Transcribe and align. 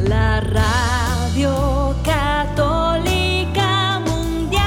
la 0.00 0.40
radio 0.40 1.94
católica 2.04 4.00
mundial. 4.00 4.62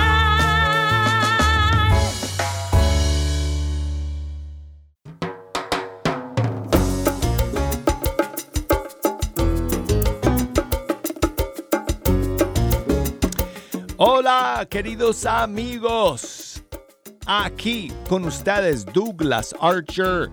Hola, 13.97 14.65
queridos 14.69 15.25
amigos. 15.25 16.63
Aquí 17.25 17.91
con 18.07 18.25
ustedes 18.25 18.85
Douglas 18.85 19.53
Archer, 19.59 20.31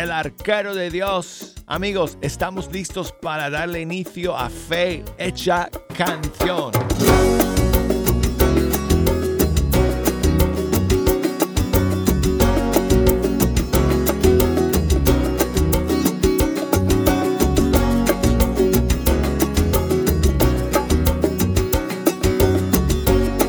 el 0.00 0.10
arquero 0.10 0.74
de 0.74 0.90
Dios. 0.90 1.54
Amigos, 1.66 2.16
estamos 2.22 2.72
listos 2.72 3.12
para 3.12 3.50
darle 3.50 3.82
inicio 3.82 4.34
a 4.34 4.48
Fe 4.48 5.04
Hecha 5.18 5.68
Canción. 5.96 6.72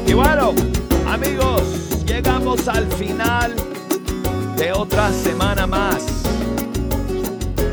Y 0.05 0.13
bueno, 0.13 0.53
amigos, 1.07 2.03
llegamos 2.05 2.67
al 2.67 2.91
final 2.91 3.55
de 4.57 4.71
otra 4.73 5.11
semana 5.11 5.65
más, 5.65 6.20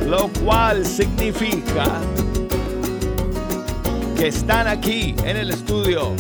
lo 0.09 0.29
cual 0.43 0.87
significa 0.87 1.85
que 4.17 4.29
están 4.29 4.67
aquí 4.67 5.15
en 5.25 5.37
el 5.37 5.51
estudio. 5.51 6.15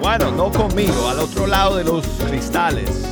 Bueno, 0.00 0.30
no 0.30 0.50
conmigo, 0.52 1.08
al 1.08 1.18
otro 1.18 1.46
lado 1.48 1.76
de 1.76 1.84
los 1.84 2.06
cristales, 2.28 3.04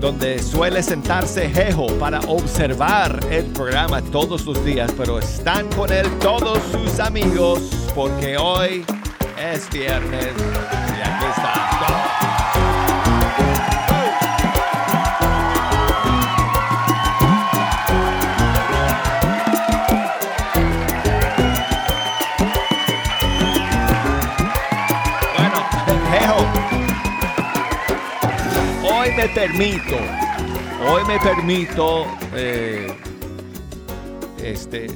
donde 0.00 0.40
suele 0.40 0.82
sentarse 0.82 1.50
Jejo 1.50 1.88
para 1.98 2.20
observar 2.20 3.18
el 3.30 3.46
programa 3.46 4.00
todos 4.00 4.46
los 4.46 4.64
días, 4.64 4.92
pero 4.96 5.18
están 5.18 5.68
con 5.70 5.92
él 5.92 6.06
todos 6.20 6.58
sus 6.70 7.00
amigos, 7.00 7.88
porque 7.96 8.38
hoy 8.38 8.84
es 9.52 9.68
viernes 9.70 10.32
me 29.18 29.28
permito, 29.30 29.96
hoy 30.88 31.02
me 31.08 31.18
permito 31.18 32.06
eh, 32.36 32.86
este, 34.40 34.86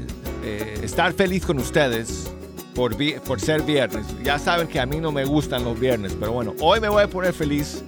eh, 0.44 0.78
estar 0.80 1.12
feliz 1.12 1.44
con 1.44 1.58
ustedes 1.58 2.30
por, 2.72 2.96
por 3.22 3.40
ser 3.40 3.62
viernes. 3.62 4.06
Ya 4.22 4.38
saben 4.38 4.68
que 4.68 4.78
a 4.78 4.86
mí 4.86 4.98
no 4.98 5.10
me 5.10 5.24
gustan 5.24 5.64
los 5.64 5.78
viernes, 5.80 6.16
pero 6.20 6.30
bueno, 6.30 6.54
hoy 6.60 6.78
me 6.78 6.88
voy 6.88 7.02
a 7.02 7.08
poner 7.08 7.32
feliz 7.32 7.82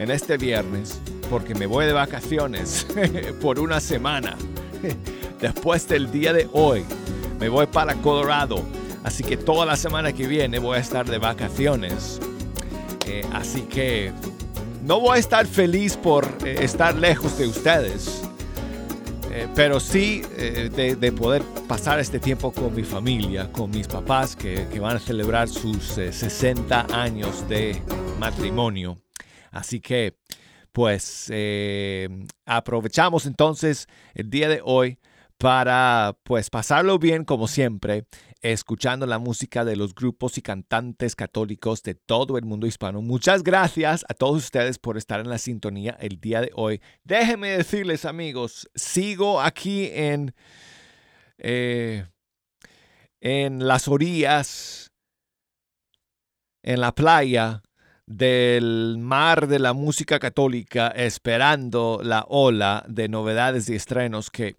en 0.00 0.10
este 0.10 0.36
viernes 0.36 1.00
porque 1.30 1.54
me 1.54 1.66
voy 1.66 1.86
de 1.86 1.92
vacaciones 1.92 2.84
por 3.40 3.60
una 3.60 3.78
semana. 3.78 4.36
Después 5.40 5.86
del 5.86 6.10
día 6.10 6.32
de 6.32 6.48
hoy, 6.52 6.84
me 7.38 7.48
voy 7.48 7.66
para 7.66 7.94
Colorado. 7.94 8.60
Así 9.04 9.22
que 9.22 9.36
toda 9.36 9.64
la 9.64 9.76
semana 9.76 10.12
que 10.12 10.26
viene 10.26 10.58
voy 10.58 10.78
a 10.78 10.80
estar 10.80 11.06
de 11.08 11.18
vacaciones. 11.18 12.18
Eh, 13.06 13.24
así 13.32 13.60
que 13.62 14.12
no 14.86 15.00
voy 15.00 15.16
a 15.16 15.20
estar 15.20 15.46
feliz 15.46 15.96
por 15.96 16.26
eh, 16.44 16.58
estar 16.60 16.94
lejos 16.94 17.36
de 17.38 17.48
ustedes. 17.48 18.22
Eh, 19.32 19.48
pero 19.54 19.80
sí 19.80 20.22
eh, 20.36 20.70
de, 20.74 20.94
de 20.94 21.12
poder 21.12 21.42
pasar 21.66 21.98
este 21.98 22.20
tiempo 22.20 22.52
con 22.52 22.74
mi 22.74 22.84
familia, 22.84 23.50
con 23.50 23.70
mis 23.70 23.88
papás 23.88 24.36
que, 24.36 24.68
que 24.72 24.78
van 24.78 24.96
a 24.96 25.00
celebrar 25.00 25.48
sus 25.48 25.98
eh, 25.98 26.12
60 26.12 26.86
años 26.92 27.46
de 27.48 27.82
matrimonio. 28.20 29.02
Así 29.50 29.80
que, 29.80 30.16
pues, 30.72 31.32
aprovechamos 32.44 33.26
entonces 33.26 33.88
el 34.14 34.30
día 34.30 34.48
de 34.48 34.60
hoy 34.62 34.98
para, 35.38 36.16
pues, 36.22 36.48
pasarlo 36.48 36.98
bien 36.98 37.24
como 37.24 37.48
siempre, 37.48 38.04
escuchando 38.52 39.06
la 39.06 39.18
música 39.18 39.64
de 39.64 39.76
los 39.76 39.94
grupos 39.94 40.38
y 40.38 40.42
cantantes 40.42 41.16
católicos 41.16 41.82
de 41.82 41.94
todo 41.94 42.38
el 42.38 42.44
mundo 42.44 42.66
hispano. 42.66 43.02
Muchas 43.02 43.42
gracias 43.42 44.04
a 44.08 44.14
todos 44.14 44.36
ustedes 44.36 44.78
por 44.78 44.96
estar 44.96 45.20
en 45.20 45.28
la 45.28 45.38
sintonía 45.38 45.96
el 46.00 46.20
día 46.20 46.40
de 46.40 46.50
hoy. 46.54 46.80
Déjenme 47.04 47.48
decirles, 47.50 48.04
amigos, 48.04 48.68
sigo 48.74 49.40
aquí 49.40 49.90
en, 49.92 50.34
eh, 51.38 52.06
en 53.20 53.66
las 53.66 53.88
orillas, 53.88 54.92
en 56.62 56.80
la 56.80 56.94
playa 56.94 57.62
del 58.06 58.96
mar 58.98 59.48
de 59.48 59.58
la 59.58 59.72
música 59.72 60.18
católica, 60.18 60.88
esperando 60.88 62.00
la 62.02 62.24
ola 62.28 62.84
de 62.88 63.08
novedades 63.08 63.68
y 63.68 63.74
estrenos 63.74 64.30
que 64.30 64.54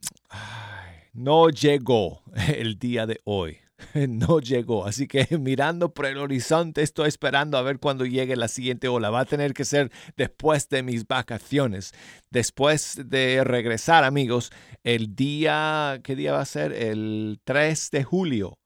no 1.13 1.49
llegó 1.49 2.23
el 2.55 2.77
día 2.77 3.05
de 3.05 3.19
hoy. 3.23 3.59
No 4.07 4.39
llegó, 4.39 4.85
así 4.85 5.07
que 5.07 5.27
mirando 5.39 5.93
por 5.93 6.05
el 6.05 6.17
horizonte 6.17 6.81
estoy 6.81 7.07
esperando 7.07 7.57
a 7.57 7.61
ver 7.61 7.79
cuándo 7.79 8.05
llegue 8.05 8.35
la 8.35 8.47
siguiente 8.47 8.87
ola. 8.87 9.09
Va 9.09 9.21
a 9.21 9.25
tener 9.25 9.53
que 9.53 9.65
ser 9.65 9.91
después 10.15 10.69
de 10.69 10.83
mis 10.83 11.07
vacaciones, 11.07 11.93
después 12.29 12.99
de 13.05 13.43
regresar 13.43 14.03
amigos, 14.03 14.51
el 14.83 15.15
día, 15.15 15.99
¿qué 16.03 16.15
día 16.15 16.33
va 16.33 16.41
a 16.41 16.45
ser? 16.45 16.73
El 16.73 17.39
3 17.43 17.91
de 17.91 18.03
julio 18.03 18.59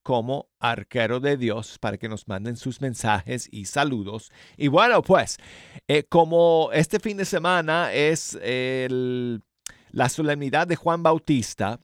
como 0.08 0.48
arquero 0.62 1.20
de 1.20 1.36
Dios 1.36 1.80
para 1.80 1.98
que 1.98 2.08
nos 2.08 2.30
manden 2.30 2.56
sus 2.56 2.80
mensajes 2.80 3.50
y 3.52 3.66
saludos. 3.66 4.32
Y 4.56 4.70
bueno, 4.70 5.02
pues, 5.02 5.38
eh, 5.86 6.04
como 6.04 6.70
este 6.72 7.02
fin 7.02 7.18
de 7.18 7.26
semana 7.26 7.92
es 7.92 8.40
la 8.40 10.08
solemnidad 10.08 10.66
de 10.66 10.78
Juan 10.78 11.04
Bautista, 11.04 11.82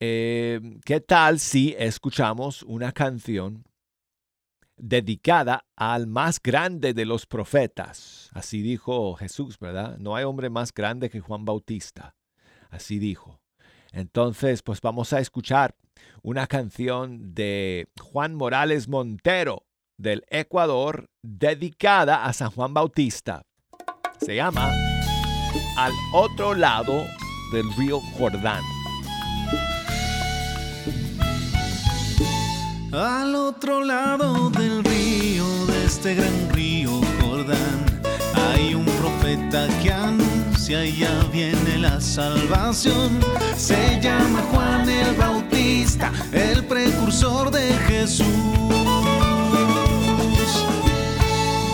eh, 0.00 0.60
¿qué 0.84 1.00
tal 1.00 1.38
si 1.38 1.76
escuchamos 1.78 2.64
una 2.64 2.90
canción 2.90 3.62
dedicada 4.76 5.64
al 5.76 6.08
más 6.08 6.42
grande 6.42 6.92
de 6.92 7.04
los 7.04 7.24
profetas? 7.24 8.30
Así 8.32 8.62
dijo 8.62 9.14
Jesús, 9.14 9.60
¿verdad? 9.60 9.96
No 9.98 10.16
hay 10.16 10.24
hombre 10.24 10.50
más 10.50 10.74
grande 10.74 11.08
que 11.08 11.20
Juan 11.20 11.44
Bautista. 11.44 12.16
Así 12.68 12.98
dijo. 12.98 13.38
Entonces, 13.92 14.60
pues 14.64 14.80
vamos 14.80 15.12
a 15.12 15.20
escuchar 15.20 15.76
una 16.22 16.46
canción 16.46 17.34
de 17.34 17.88
Juan 18.00 18.34
Morales 18.34 18.88
Montero 18.88 19.66
del 19.98 20.24
Ecuador 20.28 21.10
dedicada 21.22 22.24
a 22.24 22.32
San 22.32 22.50
Juan 22.50 22.74
Bautista. 22.74 23.42
Se 24.20 24.34
llama 24.36 24.72
Al 25.76 25.92
otro 26.12 26.54
lado 26.54 27.04
del 27.52 27.72
río 27.76 28.00
Jordán. 28.18 28.62
Al 32.92 33.34
otro 33.34 33.82
lado 33.82 34.50
del 34.50 34.84
río, 34.84 35.44
de 35.66 35.84
este 35.84 36.14
gran 36.14 36.50
río 36.50 37.00
Jordán, 37.20 37.84
hay 38.34 38.74
un 38.74 38.84
profeta 38.84 39.66
que 39.82 39.92
anuncia 39.92 40.84
ya 40.84 41.24
viene 41.32 41.78
la 41.78 42.00
salvación. 42.00 43.18
Se 43.56 44.00
llama 44.00 44.40
Juan 44.52 44.88
el 44.88 45.14
Bautista, 45.16 45.33
el 46.32 46.64
precursor 46.64 47.50
de 47.50 47.72
Jesús. 47.88 48.26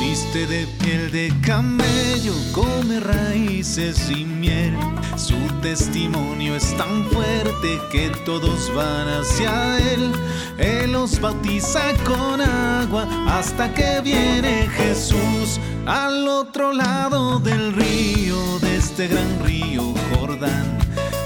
Viste 0.00 0.46
de 0.46 0.66
piel 0.82 1.10
de 1.10 1.32
camello, 1.42 2.34
come 2.52 3.00
raíces 3.00 4.10
y 4.10 4.24
miel. 4.24 4.76
Su 5.16 5.36
testimonio 5.60 6.56
es 6.56 6.76
tan 6.76 7.04
fuerte 7.10 7.78
que 7.92 8.10
todos 8.24 8.72
van 8.74 9.08
hacia 9.08 9.78
él. 9.92 10.12
Él 10.58 10.92
los 10.92 11.20
bautiza 11.20 11.80
con 12.04 12.40
agua 12.40 13.06
hasta 13.28 13.72
que 13.72 14.00
viene 14.02 14.68
Jesús 14.76 15.60
al 15.86 16.28
otro 16.28 16.72
lado 16.72 17.38
del 17.38 17.72
río, 17.72 18.58
de 18.60 18.76
este 18.76 19.08
gran 19.08 19.44
río 19.44 19.94
Jordán. 20.14 20.78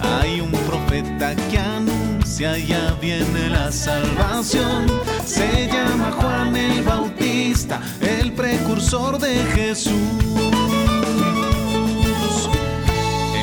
Hay 0.02 0.40
un 0.40 0.50
profeta 0.50 1.34
que 1.50 1.58
anuncia, 1.58 2.03
ya 2.38 2.96
viene 3.00 3.48
la 3.48 3.70
salvación. 3.70 4.86
Se 5.24 5.68
llama 5.68 6.10
Juan 6.12 6.56
el 6.56 6.82
Bautista, 6.82 7.80
el 8.00 8.32
precursor 8.32 9.18
de 9.18 9.36
Jesús. 9.54 9.92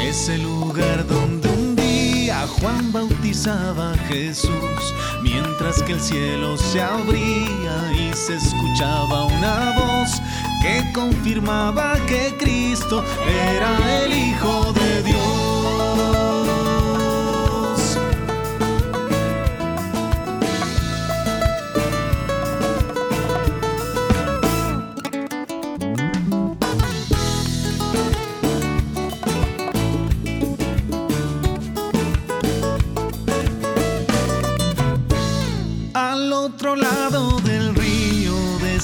Es 0.04 0.28
el 0.28 0.44
lugar 0.44 1.08
donde 1.08 1.48
un 1.50 1.76
día 1.76 2.46
Juan 2.60 2.92
bautizaba 2.92 3.94
a 3.94 3.98
Jesús, 4.10 4.94
mientras 5.24 5.82
que 5.84 5.94
el 5.94 6.02
cielo 6.02 6.58
se 6.58 6.82
abría 6.82 7.94
y 7.94 8.12
se 8.14 8.36
escuchaba 8.36 9.26
una 9.26 9.74
voz 9.78 10.22
que 10.62 10.92
confirmaba 10.94 11.96
que 12.08 12.36
Cristo 12.38 13.06
era 13.26 14.04
el 14.04 14.14
Hijo 14.14 14.74
de 14.74 14.81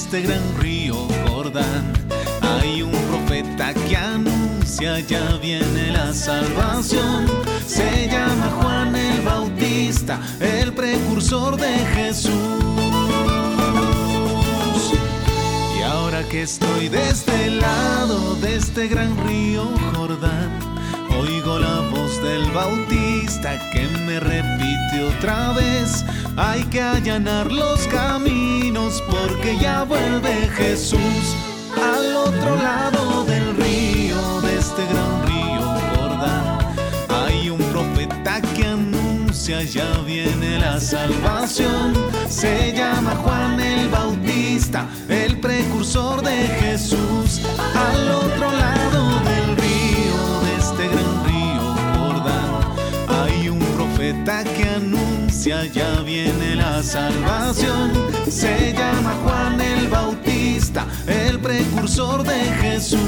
este 0.07 0.21
gran 0.21 0.62
río 0.62 0.95
Jordán, 1.27 1.92
hay 2.39 2.81
un 2.81 2.92
profeta 2.92 3.74
que 3.74 3.98
anuncia, 3.98 5.01
ya 5.01 5.36
viene 5.42 5.92
la 5.92 6.13
salvación. 6.13 7.25
Se 7.65 8.07
llama 8.07 8.50
Juan 8.62 8.95
el 8.95 9.21
Bautista, 9.24 10.18
el 10.39 10.71
precursor 10.71 11.57
de 11.57 11.77
Jesús. 11.94 12.31
Y 15.77 15.81
ahora 15.81 16.24
que 16.30 16.44
estoy 16.44 16.88
de 16.88 17.10
este 17.10 17.50
lado, 17.51 18.36
de 18.36 18.56
este 18.56 18.88
gran 18.88 19.12
río 19.27 19.65
Jordán, 19.94 20.76
oigo 21.19 21.59
la 21.59 21.81
voz 21.91 22.21
del 22.21 22.49
Bautista 22.51 23.59
que 23.71 23.87
me 24.05 24.19
repite 24.19 25.03
otra 25.15 25.53
vez. 25.53 26.05
Hay 26.35 26.63
que 26.65 26.81
allanar 26.81 27.51
los 27.51 27.87
caminos 27.87 29.03
porque 29.09 29.57
ya 29.57 29.83
vuelve 29.83 30.49
Jesús 30.55 31.35
al 31.75 32.15
otro 32.15 32.55
lado 32.55 33.25
del 33.25 33.55
río, 33.55 34.41
de 34.41 34.57
este 34.57 34.83
gran 34.85 35.27
río 35.27 35.61
Jordán. 35.95 36.57
Hay 37.09 37.49
un 37.49 37.61
profeta 37.71 38.41
que 38.55 38.65
anuncia, 38.65 39.63
ya 39.63 39.89
viene 40.05 40.59
la 40.59 40.79
salvación. 40.79 41.93
Se 42.29 42.73
llama 42.73 43.15
Juan 43.15 43.59
el 43.59 43.89
Bautista, 43.89 44.87
el 45.09 45.39
precursor 45.39 46.21
de 46.21 46.47
Jesús. 46.59 47.41
Al 47.75 48.11
otro 48.11 48.51
lado 48.51 48.76
que 54.44 54.63
anuncia, 54.63 55.66
ya 55.66 56.01
viene 56.01 56.56
la 56.56 56.84
salvación. 56.84 57.92
Se 58.30 58.74
llama 58.74 59.13
Juan 59.24 59.62
el 59.62 59.88
Bautista, 59.88 60.86
el 61.07 61.39
precursor 61.39 62.24
de 62.24 62.39
Jesús. 62.62 63.00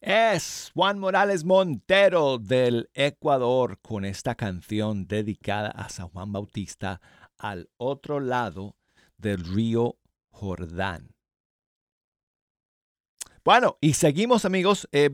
Es 0.00 0.70
Juan 0.72 0.98
Morales 0.98 1.44
Montero 1.44 2.38
del 2.38 2.90
Ecuador 2.94 3.80
con 3.80 4.04
esta 4.04 4.34
canción 4.34 5.06
dedicada 5.06 5.70
a 5.70 5.88
San 5.88 6.08
Juan 6.10 6.32
Bautista 6.32 7.00
al 7.38 7.70
otro 7.76 8.20
lado 8.20 8.76
del 9.16 9.44
río 9.44 9.96
Jordán. 10.30 11.15
Bueno, 13.46 13.78
y 13.80 13.92
seguimos 13.92 14.44
amigos. 14.44 14.88
eh, 14.90 15.10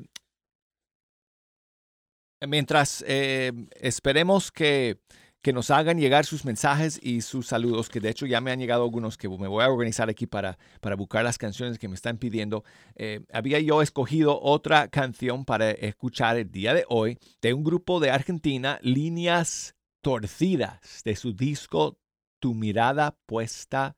mientras 2.49 3.05
eh, 3.07 3.53
esperemos 3.79 4.51
que, 4.51 4.99
que 5.43 5.53
nos 5.53 5.71
hagan 5.71 5.99
llegar 5.99 6.25
sus 6.25 6.47
mensajes 6.47 6.99
y 7.03 7.21
sus 7.21 7.49
saludos, 7.49 7.91
que 7.91 8.01
de 8.01 8.09
hecho 8.09 8.25
ya 8.25 8.41
me 8.41 8.51
han 8.51 8.59
llegado 8.59 8.85
algunos 8.85 9.19
que 9.19 9.29
me 9.29 9.49
voy 9.49 9.63
a 9.63 9.69
organizar 9.69 10.09
aquí 10.09 10.27
para, 10.27 10.57
para 10.81 10.97
buscar 10.97 11.25
las 11.25 11.37
canciones 11.37 11.79
que 11.79 11.89
me 11.89 11.95
están 11.95 12.17
pidiendo. 12.17 12.65
Eh, 12.95 13.21
había 13.35 13.61
yo 13.61 13.83
escogido 13.83 14.41
otra 14.41 14.89
canción 14.89 15.45
para 15.45 15.71
escuchar 15.71 16.39
el 16.39 16.51
día 16.51 16.73
de 16.73 16.87
hoy 16.89 17.19
de 17.43 17.53
un 17.53 17.63
grupo 17.63 18.01
de 18.01 18.13
Argentina, 18.13 18.79
Líneas 18.81 19.75
Torcidas, 20.01 21.03
de 21.05 21.17
su 21.17 21.35
disco 21.35 21.99
Tu 22.41 22.55
mirada 22.55 23.15
puesta 23.27 23.95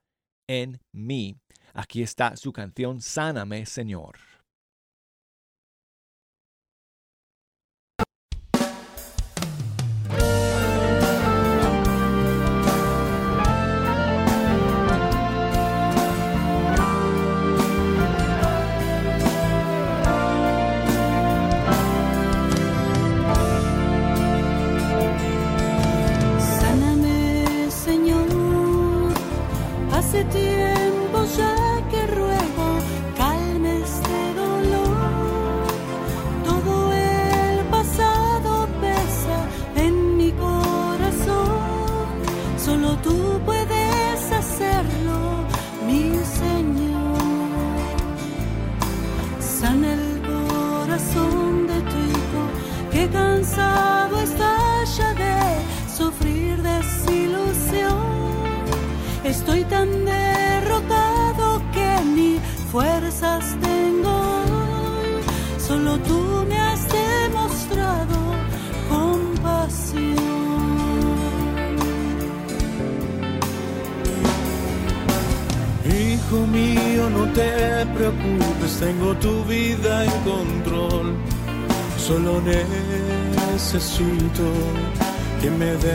en 0.48 0.80
mí. 0.90 1.36
Aquí 1.76 2.02
está 2.02 2.36
su 2.36 2.52
canción 2.52 3.00
Sáname, 3.00 3.66
Señor. 3.66 4.33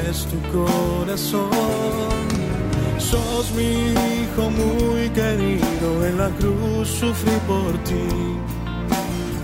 Des 0.10 0.26
tu 0.26 0.40
corazón. 0.52 1.50
Sos 2.98 3.52
mi 3.58 3.72
hijo 4.14 4.44
muy 4.62 5.10
querido, 5.10 5.88
en 6.08 6.18
la 6.18 6.30
cruz 6.40 6.88
sufrí 7.02 7.38
por 7.48 7.72
ti. 7.88 8.08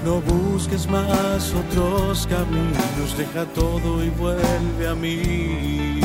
No 0.04 0.22
busques 0.22 0.88
más 0.90 1.54
otros 1.62 2.28
caminos, 2.28 3.10
deja 3.18 3.46
todo 3.62 4.04
y 4.04 4.10
vuelve 4.10 4.88
a 4.88 4.96
mí. 4.96 6.02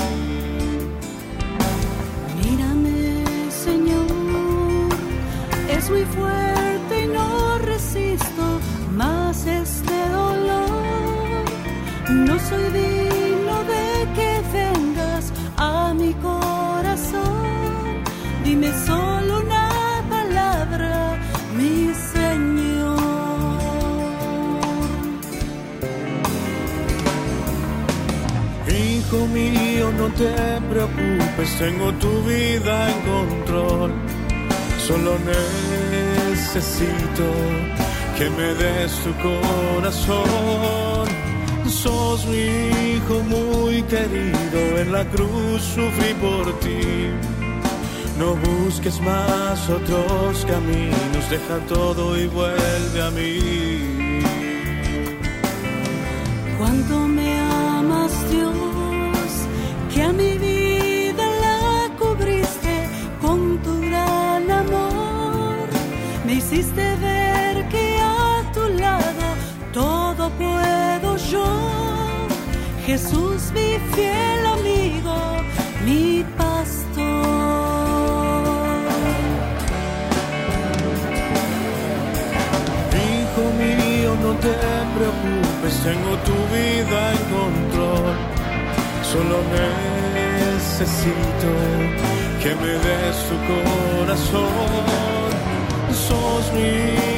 Mírame, 2.40 3.24
Señor, 3.66 4.88
es 5.76 5.90
muy 5.90 6.04
fuerte 6.16 7.04
y 7.04 7.06
no 7.08 7.58
resisto 7.58 8.44
más 8.92 9.46
este 9.46 9.98
dolor. 10.18 11.44
No 12.26 12.38
soy 12.48 12.64
digno 12.72 12.99
te 30.16 30.60
preocupes, 30.70 31.58
tengo 31.58 31.92
tu 31.94 32.22
vida 32.22 32.90
en 32.90 33.00
control. 33.02 33.92
Solo 34.86 35.16
necesito 36.30 37.24
que 38.16 38.30
me 38.30 38.54
des 38.54 38.92
tu 39.04 39.12
corazón. 39.22 41.08
Sos 41.68 42.26
mi 42.26 42.94
hijo 42.94 43.22
muy 43.22 43.82
querido, 43.84 44.78
en 44.78 44.92
la 44.92 45.04
cruz 45.04 45.62
sufrí 45.62 46.14
por 46.14 46.58
ti. 46.60 47.10
No 48.18 48.34
busques 48.36 49.00
más 49.00 49.68
otros 49.70 50.44
caminos, 50.44 51.30
deja 51.30 51.58
todo 51.68 52.18
y 52.18 52.26
vuelve 52.26 53.02
a 53.02 53.10
mí. 53.10 53.99
Hiciste 66.52 66.96
ver 66.96 67.68
que 67.68 67.98
a 68.00 68.42
tu 68.52 68.68
lado 68.80 69.26
todo 69.72 70.30
puedo 70.30 71.16
yo. 71.16 71.46
Jesús 72.86 73.52
mi 73.54 73.78
fiel 73.94 74.46
amigo, 74.46 75.16
mi 75.84 76.24
pastor. 76.36 77.06
Hijo 83.06 83.42
mío, 83.62 84.10
no 84.24 84.32
te 84.44 84.54
preocupes, 84.96 85.74
tengo 85.84 86.12
tu 86.28 86.36
vida 86.54 87.12
en 87.12 87.22
control. 87.38 88.14
Solo 89.12 89.36
necesito 90.18 91.48
que 92.42 92.50
me 92.56 92.72
des 92.86 93.16
tu 93.28 93.36
corazón. 93.50 95.10
Sos 96.10 96.52
mi 96.52 96.70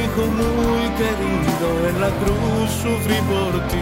hijo 0.03 0.23
muy 0.41 0.83
querido, 1.01 1.67
en 1.89 1.99
la 1.99 2.11
cruz 2.21 2.69
sufrí 2.83 3.19
por 3.33 3.53
ti. 3.69 3.81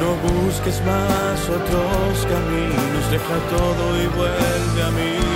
No 0.00 0.10
busques 0.26 0.80
más 0.84 1.40
otros 1.48 2.26
caminos, 2.32 3.10
deja 3.10 3.36
todo 3.56 3.84
y 4.02 4.06
vuelve 4.18 4.82
a 4.82 4.90
mí. 4.90 5.35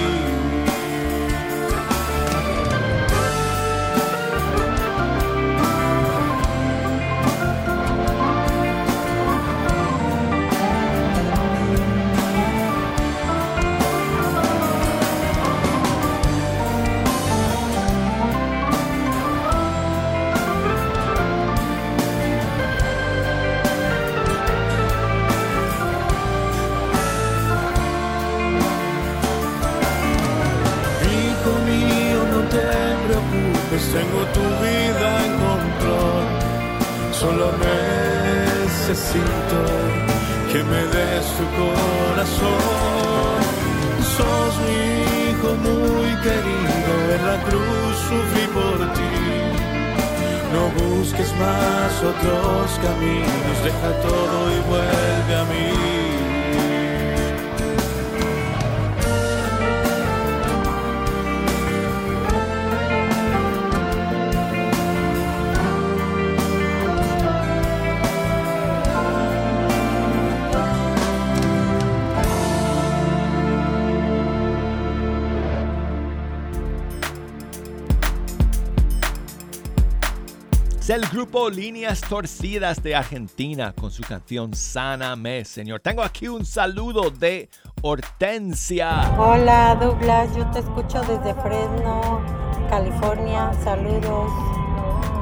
Grupo 81.30 81.48
Líneas 81.48 82.00
Torcidas 82.00 82.82
de 82.82 82.96
Argentina 82.96 83.72
con 83.72 83.92
su 83.92 84.02
canción 84.02 84.52
Sáname, 84.52 85.44
Señor. 85.44 85.78
Tengo 85.78 86.02
aquí 86.02 86.26
un 86.26 86.44
saludo 86.44 87.08
de 87.12 87.48
Hortensia. 87.82 89.14
Hola 89.16 89.76
Douglas, 89.80 90.34
yo 90.34 90.50
te 90.50 90.58
escucho 90.58 91.00
desde 91.02 91.32
Fresno, 91.40 92.20
California. 92.68 93.52
Saludos. 93.62 94.28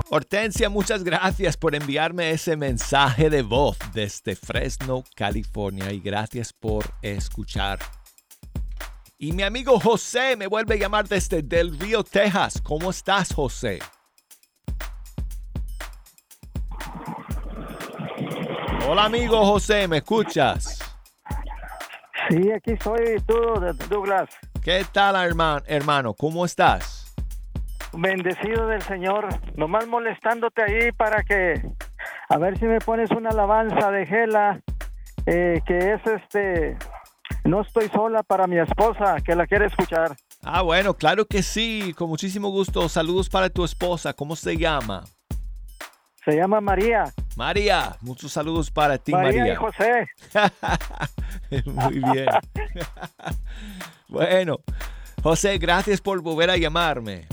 Hortensia, 0.08 0.70
muchas 0.70 1.04
gracias 1.04 1.58
por 1.58 1.74
enviarme 1.74 2.30
ese 2.30 2.56
mensaje 2.56 3.28
de 3.28 3.42
voz 3.42 3.76
desde 3.92 4.34
Fresno, 4.34 5.04
California 5.14 5.92
y 5.92 6.00
gracias 6.00 6.54
por 6.54 6.86
escuchar. 7.02 7.80
Y 9.18 9.32
mi 9.32 9.42
amigo 9.42 9.78
José 9.78 10.36
me 10.36 10.46
vuelve 10.46 10.76
a 10.76 10.78
llamar 10.78 11.06
desde 11.06 11.42
Del 11.42 11.78
Río, 11.78 12.02
Texas. 12.02 12.62
¿Cómo 12.62 12.88
estás, 12.88 13.34
José? 13.34 13.80
Hola 18.90 19.04
amigo 19.04 19.44
José, 19.44 19.86
¿me 19.86 19.98
escuchas? 19.98 20.78
Sí, 22.30 22.50
aquí 22.50 22.74
soy 22.82 23.20
tú, 23.26 23.34
Douglas. 23.90 24.30
¿Qué 24.64 24.82
tal 24.90 25.14
hermano? 25.16 25.62
hermano? 25.66 26.14
¿Cómo 26.14 26.46
estás? 26.46 27.14
Bendecido 27.92 28.66
del 28.66 28.80
Señor. 28.80 29.28
Nomás 29.56 29.86
molestándote 29.86 30.62
ahí 30.62 30.92
para 30.92 31.22
que, 31.22 31.60
a 32.30 32.38
ver 32.38 32.58
si 32.58 32.64
me 32.64 32.78
pones 32.78 33.10
una 33.10 33.28
alabanza 33.28 33.90
de 33.90 34.06
Gela, 34.06 34.62
eh, 35.26 35.60
que 35.66 35.92
es 35.92 36.00
este, 36.06 36.78
no 37.44 37.60
estoy 37.60 37.88
sola 37.88 38.22
para 38.22 38.46
mi 38.46 38.58
esposa, 38.58 39.16
que 39.22 39.36
la 39.36 39.46
quiere 39.46 39.66
escuchar. 39.66 40.16
Ah, 40.42 40.62
bueno, 40.62 40.94
claro 40.94 41.26
que 41.26 41.42
sí, 41.42 41.92
con 41.94 42.08
muchísimo 42.08 42.48
gusto. 42.48 42.88
Saludos 42.88 43.28
para 43.28 43.50
tu 43.50 43.66
esposa, 43.66 44.14
¿cómo 44.14 44.34
se 44.34 44.56
llama? 44.56 45.04
Se 46.24 46.36
llama 46.36 46.62
María. 46.62 47.12
María, 47.38 47.96
muchos 48.00 48.32
saludos 48.32 48.68
para 48.68 48.98
ti, 48.98 49.12
María, 49.12 49.38
María. 49.38 49.52
y 49.52 49.56
José. 49.56 50.08
Muy 51.66 52.00
bien. 52.00 52.26
bueno, 54.08 54.58
José, 55.22 55.56
gracias 55.58 56.00
por 56.00 56.20
volver 56.20 56.50
a 56.50 56.56
llamarme. 56.56 57.28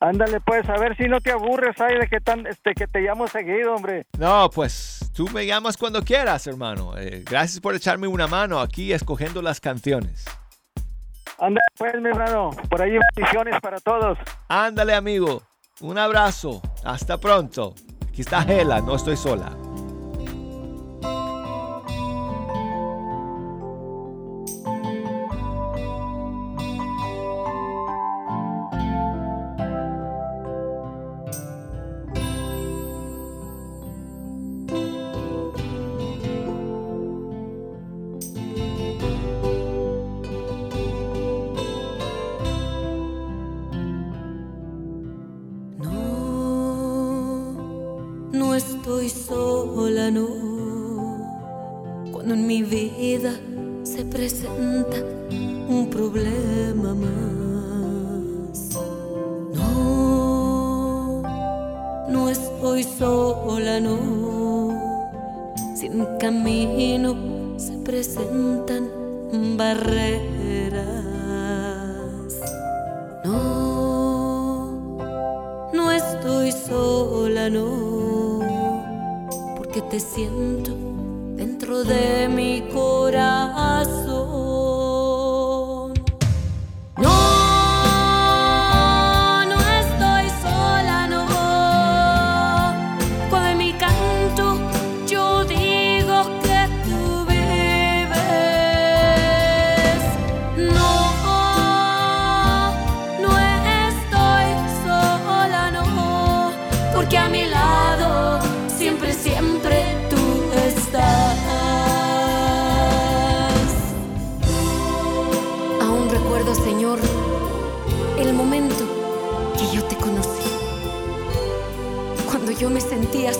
Ándale, 0.00 0.38
pues, 0.42 0.68
a 0.68 0.76
ver 0.78 0.94
si 0.98 1.04
no 1.04 1.18
te 1.22 1.30
aburres 1.30 1.80
ahí 1.80 1.98
de 1.98 2.08
que, 2.08 2.20
tan, 2.20 2.46
este, 2.46 2.74
que 2.74 2.86
te 2.86 3.00
llamo 3.00 3.26
seguido, 3.26 3.74
hombre. 3.74 4.04
No, 4.18 4.50
pues 4.50 5.10
tú 5.14 5.30
me 5.30 5.46
llamas 5.46 5.78
cuando 5.78 6.02
quieras, 6.02 6.46
hermano. 6.46 6.92
Eh, 6.98 7.24
gracias 7.24 7.60
por 7.60 7.74
echarme 7.74 8.06
una 8.06 8.26
mano 8.26 8.60
aquí 8.60 8.92
escogiendo 8.92 9.40
las 9.40 9.60
canciones. 9.60 10.26
Ándale, 11.38 11.64
pues, 11.78 11.94
mi 12.02 12.10
hermano. 12.10 12.50
Por 12.68 12.82
ahí 12.82 12.98
bendiciones 13.16 13.58
para 13.62 13.80
todos. 13.80 14.18
Ándale, 14.48 14.92
amigo. 14.92 15.42
Un 15.80 15.96
abrazo. 15.96 16.60
Hasta 16.84 17.18
pronto. 17.18 17.74
Aquí 18.14 18.22
está 18.22 18.42
Gela, 18.42 18.80
no 18.80 18.94
estoy 18.94 19.16
sola. 19.16 19.63
Sola, 50.04 50.10
no. 50.10 50.28
Cuando 52.12 52.34
en 52.34 52.46
mi 52.46 52.62
vida 52.62 53.32
se 53.84 54.04
presenta 54.04 54.98
un 55.68 55.88
problema 55.90 56.94
más. 56.94 57.08
No, 59.54 61.22
no 62.08 62.28
estoy 62.28 62.82
sola, 62.84 63.80
no. 63.80 64.70
Sin 65.74 66.04
camino 66.18 67.16
se 67.56 67.72
presentan 67.78 68.90
barreras. 69.56 70.84
No, 73.24 74.68
no 75.72 75.92
estoy 75.92 76.52
sola, 76.52 77.48
no, 77.48 77.93
porque 79.74 79.90
te 79.90 79.98
siento 79.98 80.76
dentro 81.36 81.82
de 81.82 82.28
mi 82.28 82.62
corazón. 82.72 84.13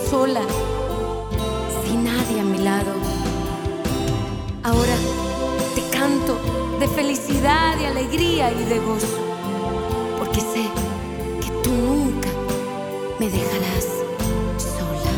Sola, 0.09 0.41
sin 1.83 2.05
nadie 2.05 2.39
a 2.39 2.43
mi 2.43 2.59
lado. 2.59 2.93
Ahora 4.63 4.95
te 5.75 5.81
canto 5.89 6.37
de 6.79 6.87
felicidad, 6.87 7.77
de 7.77 7.87
alegría 7.87 8.53
y 8.53 8.63
de 8.63 8.79
gozo, 8.79 9.19
porque 10.17 10.39
sé 10.39 10.63
que 11.41 11.49
tú 11.61 11.71
nunca 11.71 12.29
me 13.19 13.29
dejarás 13.29 13.85
sola. 14.57 15.11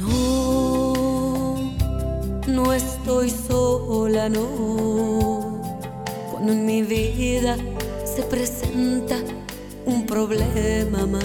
No, 0.00 1.56
no 2.48 2.72
estoy 2.72 3.28
sola, 3.28 4.30
no. 4.30 5.60
Cuando 6.32 6.52
en 6.52 6.64
mi 6.64 6.80
vida 6.82 7.56
problema 10.26 11.06
más. 11.06 11.24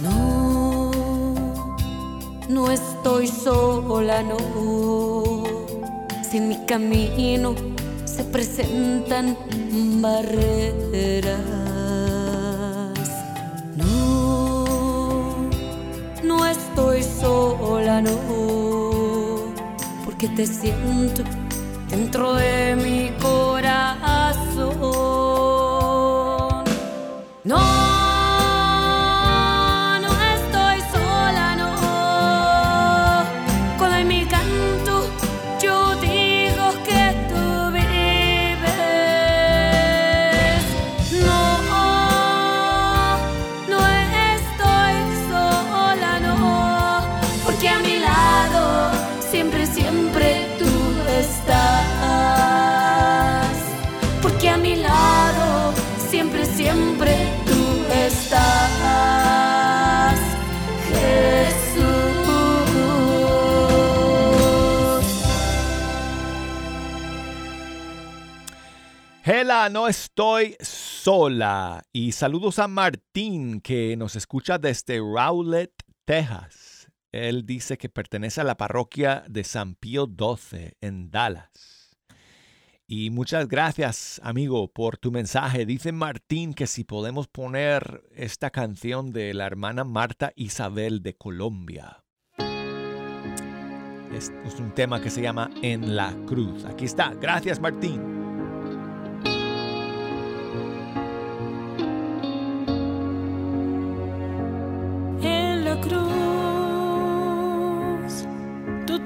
No, 0.00 0.90
no 2.48 2.70
estoy 2.70 3.26
sola, 3.26 4.22
no. 4.22 4.38
Si 6.22 6.38
en 6.38 6.48
mi 6.48 6.56
camino 6.66 7.54
se 8.04 8.24
presentan 8.24 9.36
barreras. 10.00 11.40
No, 13.76 15.48
no 16.22 16.46
estoy 16.46 17.02
sola, 17.02 18.00
no. 18.00 18.16
Porque 20.04 20.28
te 20.28 20.46
siento 20.46 21.22
dentro 21.90 22.34
de 22.34 22.76
mi 22.76 23.05
No 69.70 69.88
estoy 69.88 70.56
sola. 70.60 71.82
Y 71.92 72.12
saludos 72.12 72.58
a 72.58 72.68
Martín, 72.68 73.60
que 73.60 73.96
nos 73.96 74.14
escucha 74.14 74.58
desde 74.58 74.98
Rowlett, 74.98 75.72
Texas. 76.04 76.88
Él 77.10 77.44
dice 77.44 77.76
que 77.76 77.88
pertenece 77.88 78.40
a 78.40 78.44
la 78.44 78.56
parroquia 78.56 79.24
de 79.28 79.42
San 79.42 79.74
Pío 79.74 80.06
XII 80.06 80.72
en 80.80 81.10
Dallas. 81.10 81.96
Y 82.86 83.10
muchas 83.10 83.48
gracias, 83.48 84.20
amigo, 84.22 84.68
por 84.72 84.98
tu 84.98 85.10
mensaje. 85.10 85.66
Dice 85.66 85.90
Martín 85.90 86.54
que 86.54 86.68
si 86.68 86.84
podemos 86.84 87.26
poner 87.26 88.04
esta 88.14 88.50
canción 88.50 89.10
de 89.10 89.34
la 89.34 89.46
hermana 89.46 89.82
Marta 89.82 90.32
Isabel 90.36 91.02
de 91.02 91.16
Colombia. 91.16 92.04
Es 94.12 94.30
un 94.60 94.72
tema 94.74 95.00
que 95.00 95.10
se 95.10 95.22
llama 95.22 95.50
En 95.62 95.96
la 95.96 96.14
Cruz. 96.26 96.64
Aquí 96.64 96.84
está. 96.84 97.12
Gracias, 97.14 97.58
Martín. 97.58 98.25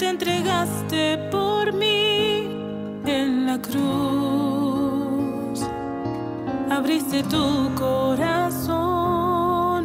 Te 0.01 0.09
entregaste 0.09 1.19
por 1.31 1.73
mí 1.75 2.49
en 3.05 3.47
la 3.47 3.61
cruz. 3.61 3.77
Abriste 6.71 7.23
tu 7.25 7.71
corazón, 7.75 8.73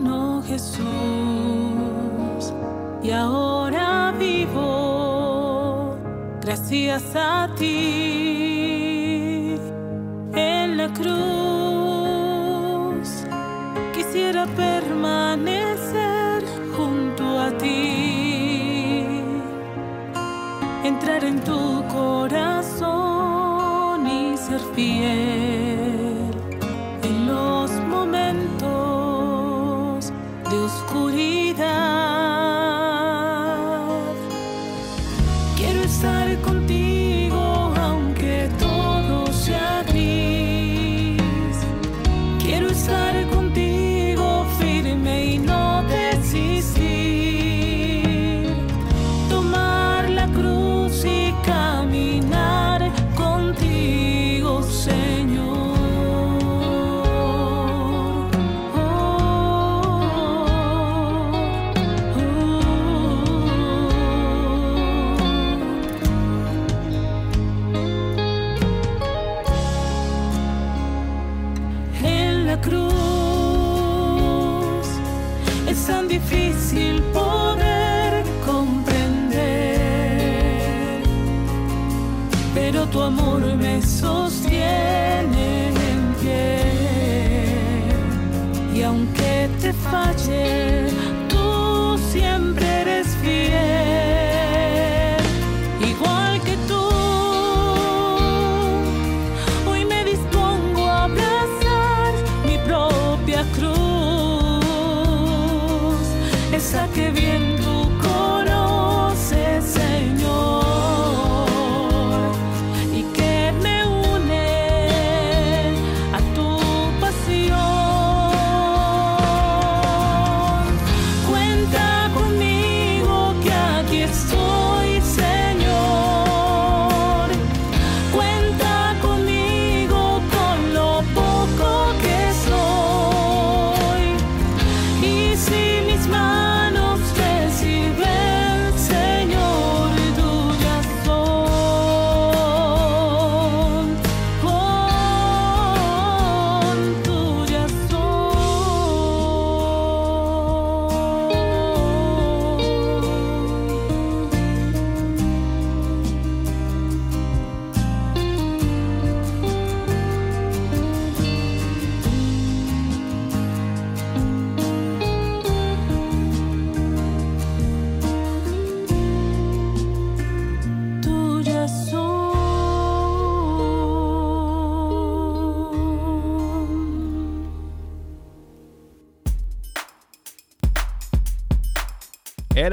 oh 0.08 0.42
Jesús, 0.48 0.86
y 3.04 3.12
ahora 3.12 4.14
vivo 4.18 5.98
gracias 6.40 7.04
a 7.14 7.50
ti 7.58 9.58
en 10.34 10.78
la 10.78 10.88
cruz. 10.94 11.55
Entrar 21.06 21.24
en 21.24 21.40
tu 21.42 21.88
corazón 21.88 22.88
y 24.08 24.36
ser 24.38 24.62
fiel 24.74 25.45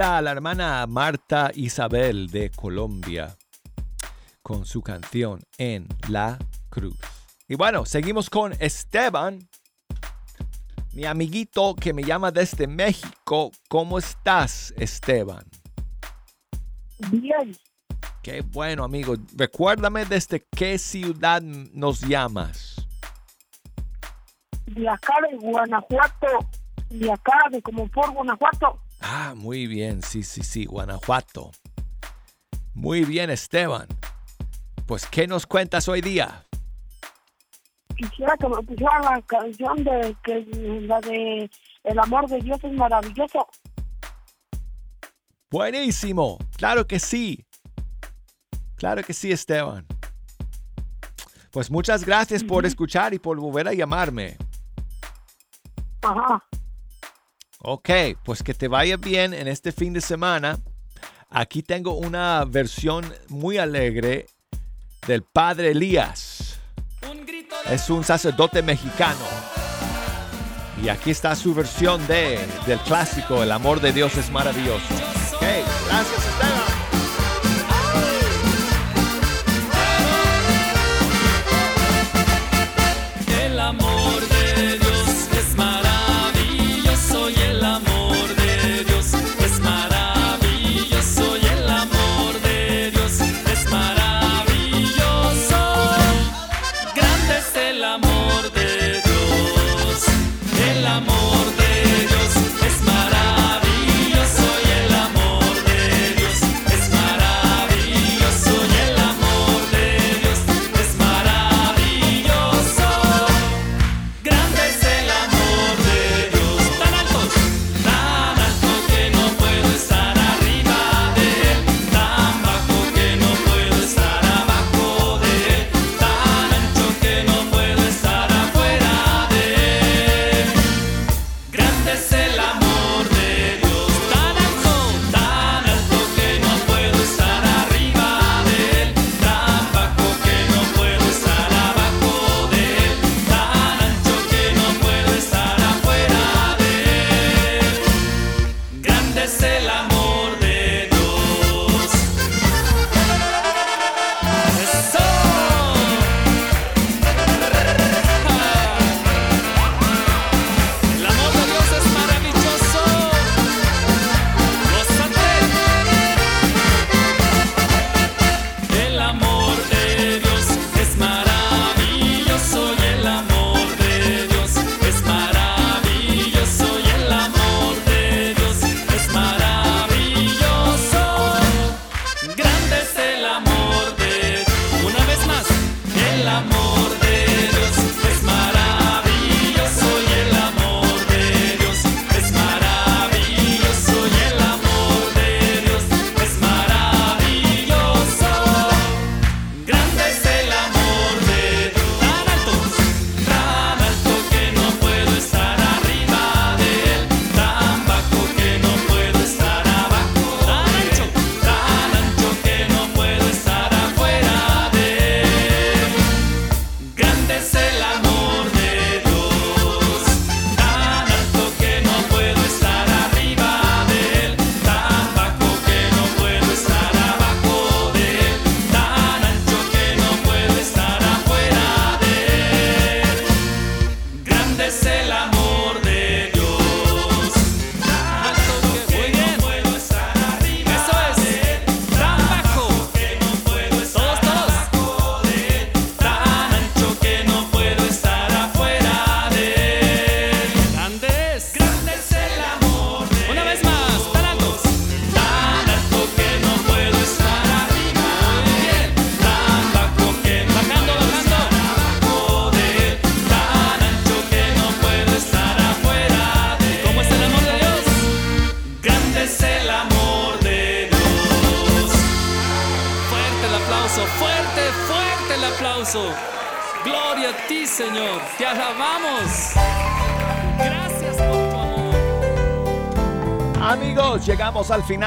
Era 0.02 0.20
la 0.20 0.32
hermana 0.32 0.84
Marta 0.88 1.52
Isabel 1.54 2.26
de 2.26 2.50
Colombia 2.50 3.36
con 4.42 4.66
su 4.66 4.82
canción 4.82 5.38
En 5.58 5.86
la 6.08 6.40
Cruz. 6.70 6.98
Y 7.46 7.54
bueno, 7.54 7.86
seguimos 7.86 8.28
con 8.28 8.52
Esteban, 8.58 9.48
mi 10.92 11.04
amiguito 11.04 11.76
que 11.76 11.92
me 11.92 12.02
llama 12.02 12.32
desde 12.32 12.66
México. 12.66 13.52
¿Cómo 13.68 13.96
estás, 13.96 14.74
Esteban? 14.76 15.44
Bien, 17.12 17.56
Qué 18.24 18.40
bueno, 18.40 18.82
amigo. 18.82 19.14
Recuérdame 19.36 20.04
desde 20.04 20.44
qué 20.50 20.78
ciudad 20.78 21.40
nos 21.42 22.00
llamas. 22.00 22.74
de 24.66 24.88
acá 24.88 25.14
de 25.30 25.36
Guanajuato, 25.36 26.26
de 26.90 27.12
acá 27.12 27.38
de 27.52 27.62
como 27.62 27.86
por 27.86 28.12
Guanajuato. 28.12 28.81
Ah, 29.02 29.34
muy 29.36 29.66
bien, 29.66 30.00
sí, 30.02 30.22
sí, 30.22 30.42
sí, 30.42 30.64
Guanajuato. 30.64 31.50
Muy 32.74 33.04
bien, 33.04 33.30
Esteban. 33.30 33.86
Pues, 34.86 35.06
¿qué 35.06 35.26
nos 35.26 35.46
cuentas 35.46 35.88
hoy 35.88 36.00
día? 36.00 36.46
Quisiera 37.96 38.36
que 38.36 38.48
me 38.48 38.62
pusieran 38.62 39.02
la 39.02 39.22
canción 39.22 39.84
de 39.84 40.16
que 40.22 40.46
la 40.86 41.00
de 41.00 41.50
El 41.84 41.98
amor 41.98 42.28
de 42.28 42.38
Dios 42.38 42.58
es 42.62 42.72
maravilloso. 42.72 43.46
Buenísimo, 45.50 46.38
claro 46.56 46.86
que 46.86 46.98
sí. 46.98 47.44
Claro 48.76 49.02
que 49.02 49.12
sí, 49.12 49.30
Esteban. 49.30 49.86
Pues 51.50 51.70
muchas 51.70 52.04
gracias 52.04 52.42
por 52.42 52.64
escuchar 52.64 53.12
y 53.12 53.18
por 53.18 53.38
volver 53.38 53.68
a 53.68 53.74
llamarme. 53.74 54.38
Ajá. 56.02 56.42
Ok, 57.64 57.90
pues 58.24 58.42
que 58.42 58.54
te 58.54 58.66
vaya 58.66 58.96
bien 58.96 59.32
en 59.32 59.46
este 59.46 59.70
fin 59.70 59.92
de 59.92 60.00
semana. 60.00 60.58
Aquí 61.30 61.62
tengo 61.62 61.94
una 61.94 62.44
versión 62.44 63.04
muy 63.28 63.58
alegre 63.58 64.26
del 65.06 65.22
Padre 65.22 65.70
Elías. 65.70 66.58
Es 67.70 67.88
un 67.88 68.02
sacerdote 68.02 68.62
mexicano. 68.62 69.24
Y 70.82 70.88
aquí 70.88 71.12
está 71.12 71.36
su 71.36 71.54
versión 71.54 72.04
de, 72.08 72.40
del 72.66 72.80
clásico 72.80 73.44
El 73.44 73.52
amor 73.52 73.80
de 73.80 73.92
Dios 73.92 74.16
es 74.16 74.30
maravilloso. 74.30 74.94
Ok, 75.36 75.42
gracias. 75.86 76.51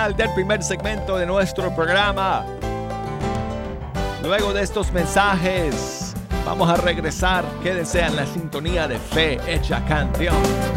Final 0.06 0.16
del 0.18 0.34
primer 0.36 0.62
segmento 0.62 1.18
de 1.18 1.26
nuestro 1.26 1.74
programa. 1.76 2.46
Luego 4.22 4.54
de 4.54 4.62
estos 4.62 4.92
mensajes, 4.92 6.14
vamos 6.46 6.70
a 6.70 6.76
regresar. 6.76 7.44
Quédense 7.64 8.02
en 8.02 8.16
la 8.16 8.28
sintonía 8.28 8.88
de 8.88 9.00
Fe 9.00 9.40
Hecha 9.48 9.84
Canción. 9.86 10.75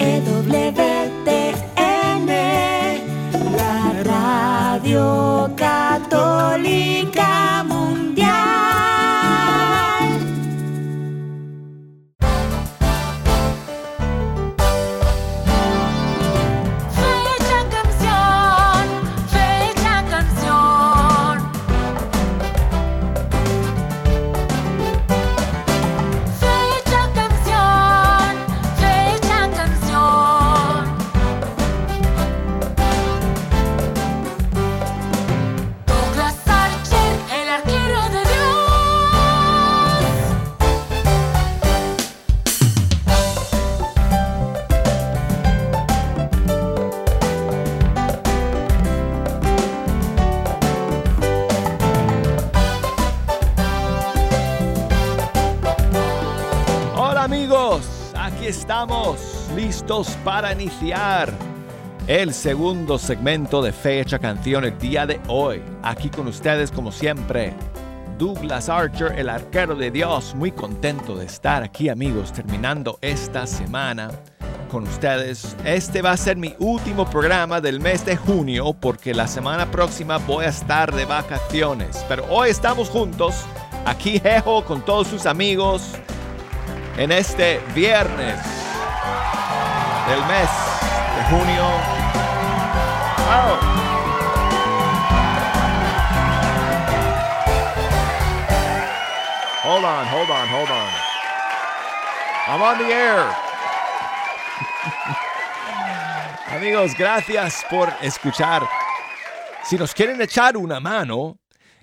EWTN, 0.00 0.89
iniciar 60.60 61.32
el 62.06 62.34
segundo 62.34 62.98
segmento 62.98 63.62
de 63.62 63.72
Fecha 63.72 64.18
Canción 64.18 64.64
el 64.64 64.78
día 64.78 65.06
de 65.06 65.18
hoy. 65.26 65.62
Aquí 65.82 66.10
con 66.10 66.26
ustedes 66.26 66.70
como 66.70 66.92
siempre, 66.92 67.54
Douglas 68.18 68.68
Archer, 68.68 69.18
el 69.18 69.30
arquero 69.30 69.74
de 69.74 69.90
Dios. 69.90 70.34
Muy 70.34 70.52
contento 70.52 71.16
de 71.16 71.24
estar 71.24 71.62
aquí 71.62 71.88
amigos, 71.88 72.30
terminando 72.34 72.98
esta 73.00 73.46
semana 73.46 74.10
con 74.70 74.82
ustedes. 74.82 75.56
Este 75.64 76.02
va 76.02 76.12
a 76.12 76.16
ser 76.18 76.36
mi 76.36 76.54
último 76.58 77.08
programa 77.08 77.62
del 77.62 77.80
mes 77.80 78.04
de 78.04 78.18
junio 78.18 78.74
porque 78.78 79.14
la 79.14 79.26
semana 79.26 79.70
próxima 79.70 80.18
voy 80.18 80.44
a 80.44 80.50
estar 80.50 80.94
de 80.94 81.06
vacaciones. 81.06 82.04
Pero 82.06 82.26
hoy 82.28 82.50
estamos 82.50 82.90
juntos, 82.90 83.46
aquí 83.86 84.20
Jejo 84.20 84.62
con 84.66 84.84
todos 84.84 85.08
sus 85.08 85.24
amigos 85.24 85.94
en 86.98 87.12
este 87.12 87.60
viernes 87.74 88.59
del 90.10 90.24
mes 90.26 90.50
de 91.14 91.22
junio. 91.30 91.64
Hold 99.62 99.84
on, 99.84 100.06
hold 100.08 100.30
on, 100.30 100.48
hold 100.48 100.70
on. 100.70 100.90
I'm 102.48 102.60
on 102.60 102.78
the 102.78 102.92
air. 102.92 103.24
Amigos, 106.56 106.96
gracias 106.98 107.64
por 107.70 107.88
escuchar. 108.02 108.68
Si 109.62 109.76
nos 109.76 109.94
quieren 109.94 110.20
echar 110.20 110.56
una 110.56 110.80
mano, 110.80 111.39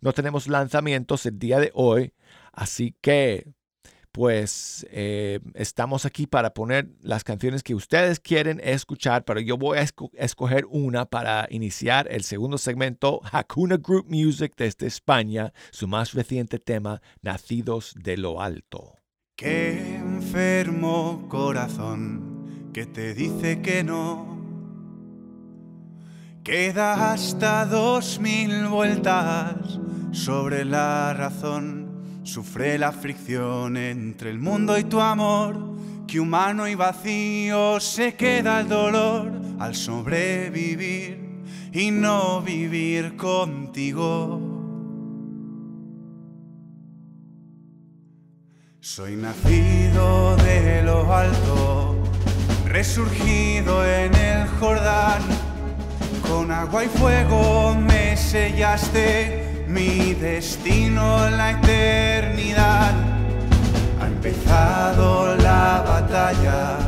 no 0.02 0.14
tenemos 0.14 0.48
lanzamientos 0.48 1.26
el 1.26 1.38
día 1.38 1.60
de 1.60 1.72
hoy, 1.74 2.14
así 2.52 2.96
que 3.02 3.54
pues 4.12 4.86
eh, 4.92 5.40
estamos 5.54 6.06
aquí 6.06 6.26
para 6.28 6.54
poner 6.54 6.90
las 7.02 7.24
canciones 7.24 7.64
que 7.64 7.76
ustedes 7.76 8.20
quieren 8.20 8.60
escuchar, 8.64 9.24
pero 9.26 9.40
yo 9.40 9.58
voy 9.58 9.78
a 9.78 9.84
esco- 9.84 10.12
escoger 10.14 10.66
una 10.70 11.06
para 11.06 11.48
iniciar 11.50 12.08
el 12.12 12.24
segundo 12.24 12.58
segmento, 12.58 13.22
Hakuna 13.32 13.78
Group 13.78 14.06
Music 14.10 14.54
desde 14.58 14.88
España, 14.88 15.54
su 15.72 15.88
más 15.88 16.14
reciente 16.14 16.60
tema, 16.60 17.02
Nacidos 17.22 17.94
de 17.96 18.18
lo 18.18 18.42
Alto. 18.42 18.96
Qué 19.36 19.96
enfermo 19.96 21.26
corazón 21.30 22.70
que 22.74 22.86
te 22.86 23.14
dice 23.14 23.62
que 23.62 23.84
no. 23.84 24.38
Queda 26.44 27.12
hasta 27.14 27.66
dos 27.66 28.20
mil 28.20 28.68
vueltas 28.68 29.80
sobre 30.12 30.66
la 30.66 31.14
razón. 31.14 31.89
Sufre 32.32 32.78
la 32.78 32.92
fricción 32.92 33.76
entre 33.76 34.30
el 34.30 34.38
mundo 34.38 34.78
y 34.78 34.84
tu 34.84 35.02
amor. 35.02 35.58
Que 36.08 36.20
humano 36.20 36.68
y 36.68 36.76
vacío 36.76 37.80
se 37.80 38.14
queda 38.14 38.60
el 38.60 38.70
dolor 38.70 39.32
al 39.58 39.74
sobrevivir 39.74 41.42
y 41.74 41.90
no 41.90 42.40
vivir 42.44 43.16
contigo. 43.16 44.40
Soy 48.80 49.16
nacido 49.16 50.38
de 50.38 50.84
lo 50.84 51.12
alto, 51.12 52.04
resurgido 52.68 53.84
en 53.84 54.14
el 54.14 54.48
Jordán. 54.60 55.24
Con 56.28 56.52
agua 56.52 56.86
y 56.86 56.90
fuego 56.90 57.74
me 57.74 58.16
sellaste 58.16 59.49
mi 59.70 60.16
destino, 60.16 61.30
la 61.30 61.52
eternidad. 61.52 62.92
Ha 64.02 64.08
empezado 64.08 65.36
la 65.38 65.84
batalla 65.88 66.80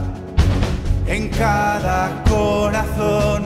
en 1.06 1.30
cada 1.30 2.24
corazón. 2.28 3.44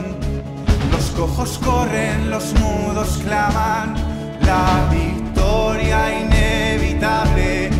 Los 0.90 1.10
cojos 1.10 1.58
corren, 1.58 2.30
los 2.30 2.54
mudos 2.54 3.20
claman, 3.24 3.94
la 4.40 4.88
victoria 4.90 6.20
inevitable 6.20 7.75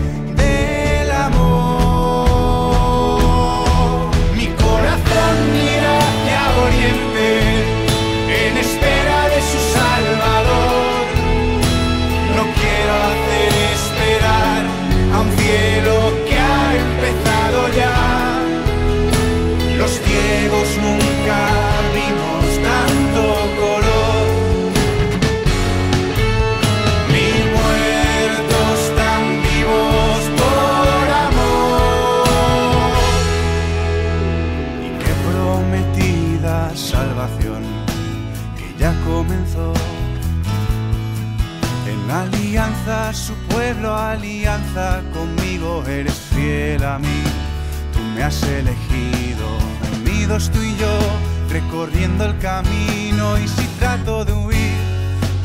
cielo 15.46 15.96
que 16.26 16.36
ha 16.36 16.74
empezado 16.86 17.58
ya. 17.80 17.96
Los 19.78 19.92
ciegos 20.04 20.68
nunca 20.86 21.38
vimos 21.96 22.44
tanto 22.70 23.22
color. 23.62 24.24
Ni 27.12 27.28
muertos 27.56 28.76
tan 29.00 29.22
vivos 29.46 30.20
por 30.40 31.04
amor. 31.28 32.26
Y 34.86 34.88
qué 35.02 35.12
prometida 35.28 36.56
salvación 36.74 37.62
que 38.56 38.66
ya 38.80 38.92
comenzó. 39.04 39.72
En 41.86 42.10
alianza 42.10 43.12
su 43.12 43.34
pueblo 43.48 43.94
alianza 43.94 45.02
con 45.12 45.35
eres 45.86 46.14
fiel 46.34 46.84
a 46.84 46.98
mí. 46.98 47.22
Tú 47.92 48.00
me 48.14 48.22
has 48.22 48.42
elegido, 48.42 49.46
unidos 49.96 50.50
tú 50.52 50.60
y 50.60 50.76
yo, 50.76 50.98
recorriendo 51.48 52.26
el 52.26 52.38
camino. 52.38 53.38
Y 53.38 53.48
si 53.48 53.66
trato 53.78 54.24
de 54.24 54.32
huir 54.32 54.76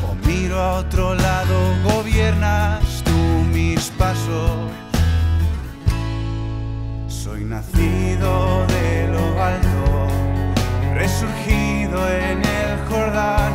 o 0.06 0.14
miro 0.26 0.60
a 0.60 0.74
otro 0.80 1.14
lado, 1.14 1.54
gobiernas 1.84 3.02
tú 3.04 3.18
mis 3.52 3.90
pasos. 3.98 4.70
Soy 7.08 7.44
nacido 7.44 8.66
de 8.66 9.08
lo 9.08 9.42
alto, 9.42 10.08
resurgido 10.94 12.08
en 12.10 12.38
el 12.44 12.78
Jordán, 12.88 13.52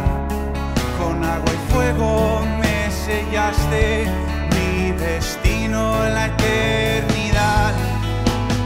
con 0.97 1.23
agua 1.23 1.51
y 1.53 1.71
fuego 1.71 2.41
me 2.61 2.89
sellaste 2.91 4.26
destino 5.07 6.03
la 6.15 6.25
eternidad. 6.27 7.73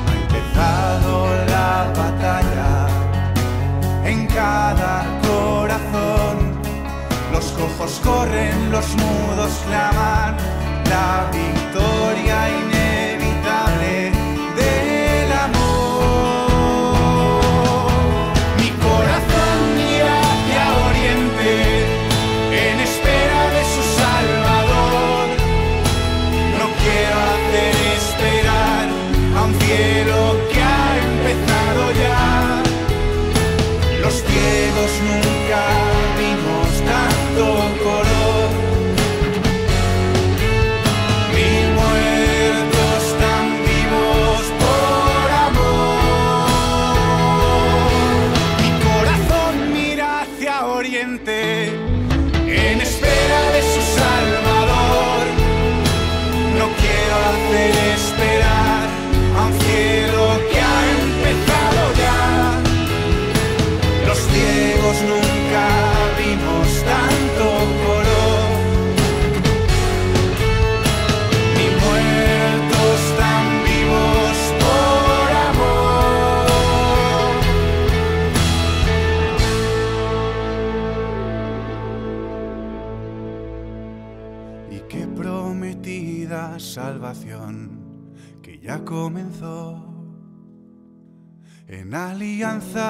Ha 0.08 0.13
empezado 0.23 1.12
la 1.56 1.91
batalla 2.01 2.73
en 4.04 4.27
cada 4.27 4.93
corazón. 5.27 6.36
Los 7.32 7.45
cojos 7.60 7.91
corren, 8.04 8.71
los 8.71 8.88
mudos 8.95 9.54
claman, 9.67 10.36
la 10.89 11.30
victoria 11.32 12.38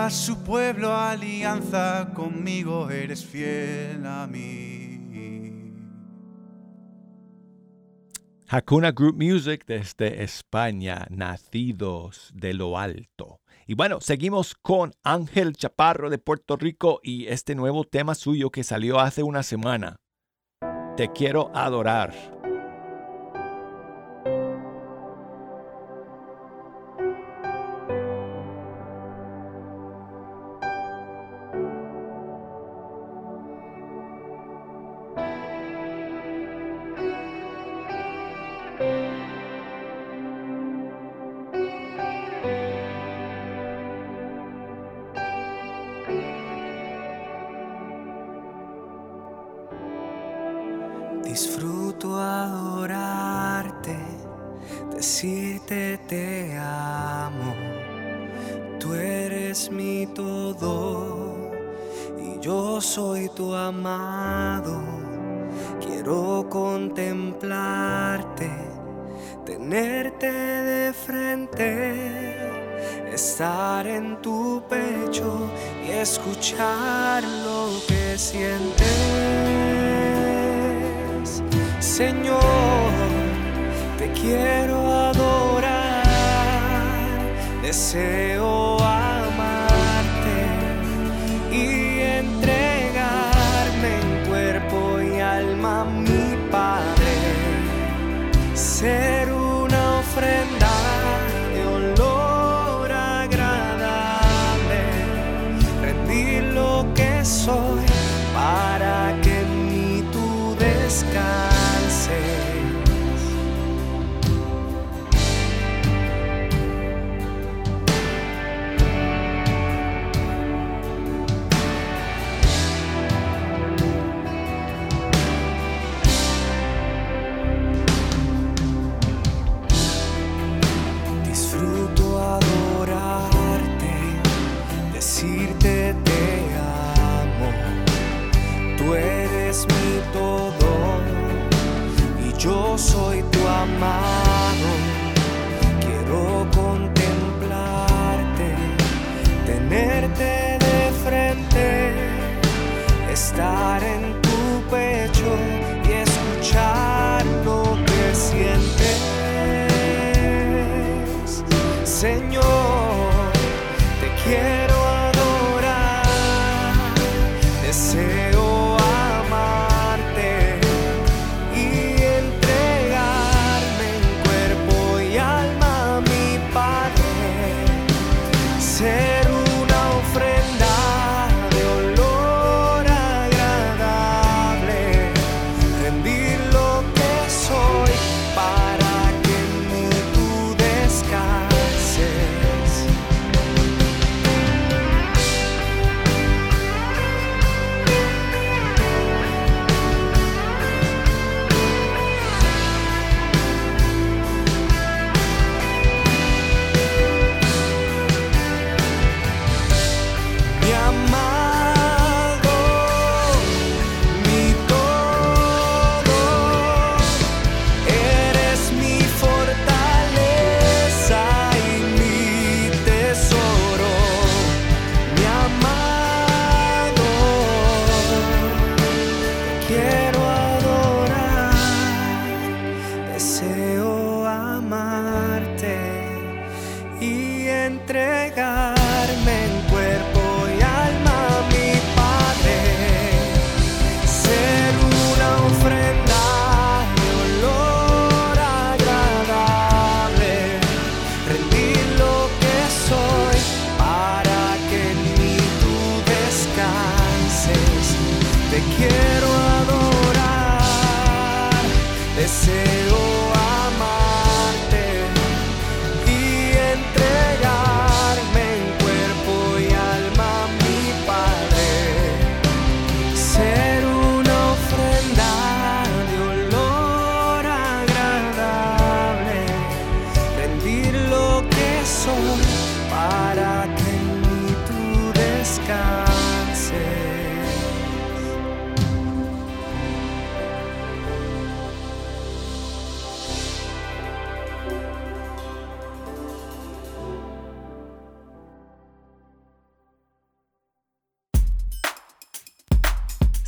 su 0.09 0.43
pueblo, 0.43 0.95
alianza 0.95 2.11
conmigo, 2.13 2.89
eres 2.89 3.25
fiel 3.25 4.05
a 4.05 4.27
mí. 4.27 4.71
Hakuna 8.47 8.91
Group 8.91 9.15
Music 9.15 9.63
desde 9.65 10.23
España, 10.23 11.07
nacidos 11.09 12.29
de 12.33 12.53
lo 12.53 12.77
alto. 12.77 13.39
Y 13.65 13.75
bueno, 13.75 14.01
seguimos 14.01 14.55
con 14.55 14.91
Ángel 15.03 15.55
Chaparro 15.55 16.09
de 16.09 16.17
Puerto 16.17 16.57
Rico 16.57 16.99
y 17.01 17.27
este 17.27 17.55
nuevo 17.55 17.85
tema 17.85 18.13
suyo 18.13 18.49
que 18.49 18.65
salió 18.65 18.99
hace 18.99 19.23
una 19.23 19.43
semana. 19.43 20.01
Te 20.97 21.09
quiero 21.13 21.49
adorar. 21.55 22.40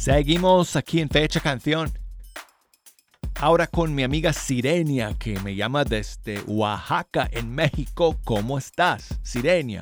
Seguimos 0.04 0.76
aquí 0.76 1.00
en 1.00 1.08
Fecha 1.08 1.40
Canción. 1.40 1.90
Ahora 3.40 3.68
con 3.68 3.96
mi 3.96 4.04
amiga 4.04 4.34
Sirenia, 4.34 5.14
que 5.18 5.40
me 5.40 5.56
llama 5.56 5.86
desde 5.86 6.42
Oaxaca, 6.42 7.30
en 7.32 7.56
México. 7.56 8.18
¿Cómo 8.26 8.58
estás, 8.58 9.18
Sirenia? 9.24 9.82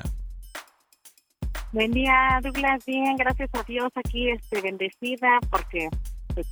Buen 1.72 1.90
día, 1.90 2.38
Douglas. 2.40 2.84
Bien, 2.86 3.16
gracias 3.16 3.50
a 3.52 3.64
Dios 3.64 3.90
aquí 3.96 4.30
este, 4.30 4.60
bendecida 4.60 5.40
porque 5.50 5.88
pues, 6.32 6.46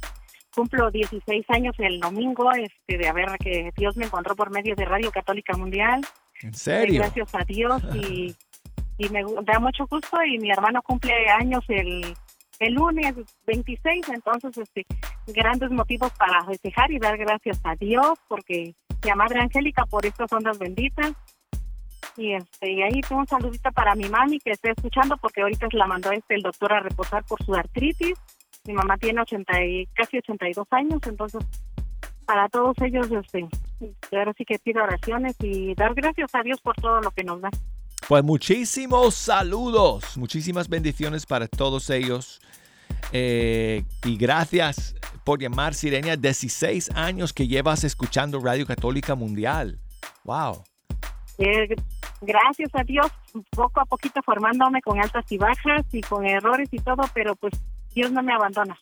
cumplo 0.53 0.91
16 0.91 1.45
años 1.51 1.77
el 1.79 2.01
domingo 2.01 2.51
este, 2.51 2.99
de 2.99 3.07
haber 3.07 3.39
que 3.39 3.71
Dios 3.77 3.97
me 3.97 4.07
encontró 4.07 4.35
por 4.35 4.51
medio 4.51 4.75
de 4.75 4.85
Radio 4.85 5.13
Católica 5.13 5.57
Mundial. 5.57 6.01
¿En 6.43 6.51
Doy 6.51 6.59
serio? 6.59 7.03
Gracias 7.03 7.33
a 7.37 7.45
Dios 7.45 7.81
y, 7.95 8.35
y 8.99 9.09
me 9.11 9.23
da 9.45 9.61
mucho 9.61 9.87
gusto 9.87 10.25
y 10.25 10.41
mi 10.41 10.51
hermano 10.51 10.83
cumple 10.83 11.13
años 11.39 11.63
el, 11.69 12.17
el 12.61 12.75
lunes 12.75 13.15
26, 13.47 14.09
entonces 14.11 14.57
este 14.57 14.87
grandes 15.27 15.71
motivos 15.71 16.13
para 16.13 16.45
festejar 16.45 16.93
y 16.93 16.99
dar 16.99 17.17
gracias 17.17 17.61
a 17.65 17.75
Dios 17.75 18.19
porque 18.29 18.75
y 19.03 19.17
Madre 19.17 19.41
Angélica 19.41 19.87
por 19.87 20.05
estas 20.05 20.31
ondas 20.33 20.59
benditas. 20.59 21.13
Y 22.17 22.35
este 22.35 22.71
y 22.71 22.83
ahí 22.83 23.01
tengo 23.01 23.23
un 23.23 23.27
saludito 23.27 23.71
para 23.73 23.95
mi 23.95 24.09
mami 24.09 24.39
que 24.41 24.51
está 24.51 24.71
escuchando 24.71 25.17
porque 25.17 25.41
ahorita 25.41 25.69
se 25.71 25.77
la 25.77 25.87
mandó 25.87 26.13
este 26.13 26.35
el 26.35 26.43
doctor 26.43 26.73
a 26.75 26.81
reposar 26.81 27.25
por 27.25 27.43
su 27.43 27.55
artritis. 27.55 28.19
Mi 28.67 28.75
mamá 28.75 28.99
tiene 28.99 29.23
80 29.23 29.65
y, 29.65 29.87
casi 29.95 30.19
82 30.19 30.67
años, 30.71 31.01
entonces 31.07 31.43
para 32.27 32.49
todos 32.51 32.77
ellos 32.83 33.11
este 33.11 33.49
ahora 34.13 34.35
sí 34.37 34.45
que 34.45 34.59
pido 34.59 34.83
oraciones 34.83 35.35
y 35.41 35.75
dar 35.75 35.95
gracias 35.95 36.35
a 36.35 36.43
Dios 36.43 36.61
por 36.61 36.77
todo 36.77 37.01
lo 37.01 37.11
que 37.11 37.25
nos 37.25 37.41
da. 37.41 37.51
Pues 38.11 38.25
muchísimos 38.25 39.15
saludos, 39.15 40.17
muchísimas 40.17 40.69
bendiciones 40.69 41.25
para 41.25 41.47
todos 41.47 41.89
ellos. 41.91 42.41
Eh, 43.13 43.85
y 44.05 44.17
gracias 44.17 44.97
por 45.23 45.41
llamar, 45.41 45.75
Sirenia. 45.75 46.17
16 46.17 46.91
años 46.97 47.33
que 47.33 47.47
llevas 47.47 47.85
escuchando 47.85 48.41
Radio 48.41 48.67
Católica 48.67 49.15
Mundial. 49.15 49.79
Wow. 50.25 50.65
Eh, 51.39 51.69
gracias 52.21 52.71
a 52.75 52.83
Dios, 52.83 53.07
poco 53.51 53.81
a 53.81 53.85
poquito 53.85 54.21
formándome 54.25 54.83
con 54.83 54.99
altas 54.99 55.31
y 55.31 55.39
bajas 55.39 55.87
y 55.93 56.01
con 56.01 56.27
errores 56.27 56.69
y 56.73 56.81
todo, 56.81 57.05
pero 57.15 57.37
pues 57.37 57.55
Dios 57.95 58.11
no 58.11 58.25
me 58.25 58.33
abandona. 58.33 58.77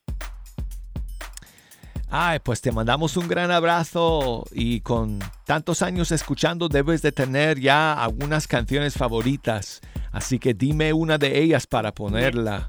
Ay, 2.11 2.39
pues 2.39 2.63
te 2.63 2.73
mandamos 2.73 3.17
un 3.19 3.29
gran 3.29 3.51
abrazo 3.51 4.45
y 4.53 4.81
con 4.81 5.19
tantos 5.45 5.83
años 5.83 6.11
escuchando 6.11 6.69
debes 6.69 7.03
de 7.03 7.13
tener 7.13 7.61
ya 7.61 7.93
algunas 8.03 8.47
canciones 8.49 8.95
favoritas. 8.95 9.83
Así 10.11 10.39
que 10.39 10.55
dime 10.55 10.93
una 10.95 11.19
de 11.19 11.39
ellas 11.39 11.67
para 11.67 11.93
ponerla 11.93 12.69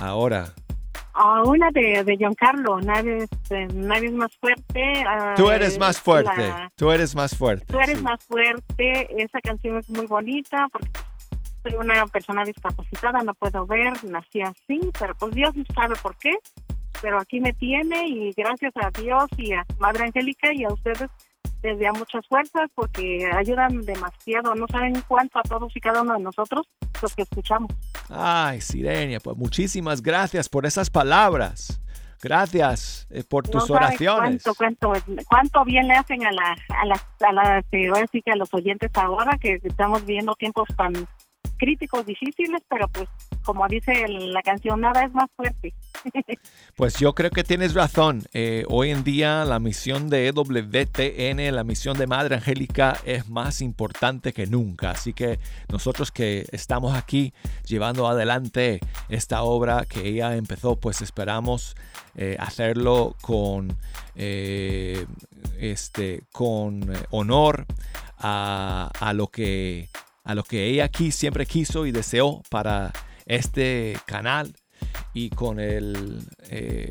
ahora. 0.00 0.52
Ah, 1.14 1.42
una 1.44 1.70
de, 1.70 2.02
de 2.04 2.16
Giancarlo, 2.16 2.80
nadie, 2.80 3.18
este, 3.30 3.66
nadie 3.66 4.08
es 4.08 4.14
más 4.14 4.34
fuerte. 4.40 5.04
ah, 5.06 5.34
Tú 5.36 5.50
eres 5.50 5.78
más 5.78 6.00
fuerte. 6.00 6.48
la- 6.48 6.72
Tú 6.74 6.90
eres 6.90 7.14
más 7.14 7.36
fuerte. 7.36 7.66
Tú 7.66 7.78
eres 7.78 7.98
sí. 7.98 8.02
más 8.02 8.24
fuerte. 8.24 9.22
Esa 9.22 9.40
canción 9.42 9.76
es 9.78 9.88
muy 9.90 10.06
bonita 10.06 10.66
porque 10.72 10.88
soy 11.62 11.74
una 11.74 12.04
persona 12.06 12.44
discapacitada, 12.44 13.22
no 13.22 13.34
puedo 13.34 13.64
ver, 13.66 13.92
nací 14.04 14.40
así, 14.40 14.80
pero 14.98 15.14
pues 15.14 15.34
Dios 15.34 15.54
sabe 15.74 15.94
por 16.02 16.16
qué. 16.16 16.32
Pero 17.02 17.20
aquí 17.20 17.40
me 17.40 17.52
tiene 17.52 18.06
y 18.08 18.32
gracias 18.32 18.72
a 18.76 18.90
Dios 18.98 19.26
y 19.36 19.52
a 19.52 19.66
Madre 19.78 20.04
Angélica 20.04 20.52
y 20.54 20.64
a 20.64 20.68
ustedes 20.68 21.10
les 21.62 21.78
da 21.78 21.92
muchas 21.92 22.26
fuerzas 22.26 22.70
porque 22.74 23.28
ayudan 23.36 23.82
demasiado. 23.82 24.54
No 24.54 24.66
saben 24.68 25.02
cuánto 25.06 25.38
a 25.38 25.42
todos 25.42 25.76
y 25.76 25.80
cada 25.80 26.02
uno 26.02 26.14
de 26.14 26.20
nosotros 26.20 26.66
los 27.02 27.14
que 27.14 27.22
escuchamos. 27.22 27.70
Ay, 28.08 28.60
Sirenia, 28.60 29.20
pues 29.20 29.36
muchísimas 29.36 30.00
gracias 30.00 30.48
por 30.48 30.64
esas 30.64 30.90
palabras. 30.90 31.80
Gracias 32.22 33.08
eh, 33.10 33.24
por 33.28 33.48
tus 33.48 33.68
oraciones. 33.68 34.44
Cuánto, 34.56 34.92
cuánto, 34.94 35.24
cuánto 35.28 35.64
bien 35.64 35.88
le 35.88 35.94
hacen 35.94 36.24
a 36.24 36.30
la, 36.30 36.56
a 36.68 36.86
la, 36.86 36.94
a 37.28 37.32
la, 37.32 37.62
que 37.68 37.90
a 38.30 38.36
los 38.36 38.54
oyentes 38.54 38.92
ahora 38.94 39.36
que 39.38 39.58
estamos 39.64 40.06
viviendo 40.06 40.34
tiempos 40.36 40.68
tan 40.76 40.92
críticos, 41.62 42.04
difíciles, 42.04 42.60
pero 42.68 42.88
pues 42.88 43.08
como 43.44 43.68
dice 43.68 44.08
la 44.08 44.42
canción, 44.42 44.80
nada 44.80 45.04
es 45.04 45.12
más 45.14 45.30
fuerte. 45.36 45.72
Pues 46.74 46.96
yo 46.98 47.14
creo 47.14 47.30
que 47.30 47.44
tienes 47.44 47.74
razón. 47.74 48.22
Eh, 48.32 48.64
hoy 48.68 48.90
en 48.90 49.04
día 49.04 49.44
la 49.44 49.60
misión 49.60 50.08
de 50.08 50.26
EWTN, 50.26 51.54
la 51.54 51.62
misión 51.62 51.96
de 51.98 52.06
Madre 52.06 52.36
Angélica 52.36 52.98
es 53.04 53.28
más 53.28 53.60
importante 53.60 54.32
que 54.32 54.46
nunca. 54.46 54.90
Así 54.90 55.12
que 55.12 55.38
nosotros 55.68 56.10
que 56.10 56.46
estamos 56.50 56.96
aquí 56.96 57.34
llevando 57.66 58.08
adelante 58.08 58.80
esta 59.10 59.42
obra 59.42 59.84
que 59.84 60.08
ella 60.08 60.34
empezó, 60.34 60.76
pues 60.76 61.02
esperamos 61.02 61.76
eh, 62.16 62.36
hacerlo 62.40 63.14
con, 63.20 63.76
eh, 64.16 65.06
este, 65.58 66.22
con 66.32 66.90
honor 67.10 67.66
a, 68.18 68.90
a 68.98 69.12
lo 69.12 69.28
que, 69.28 69.90
a 70.24 70.34
lo 70.34 70.44
que 70.44 70.66
ella 70.66 70.84
aquí 70.84 71.10
siempre 71.10 71.46
quiso 71.46 71.86
y 71.86 71.92
deseó 71.92 72.42
para 72.50 72.92
este 73.26 73.96
canal 74.06 74.54
y 75.14 75.30
con 75.30 75.60
el, 75.60 76.26
eh, 76.48 76.90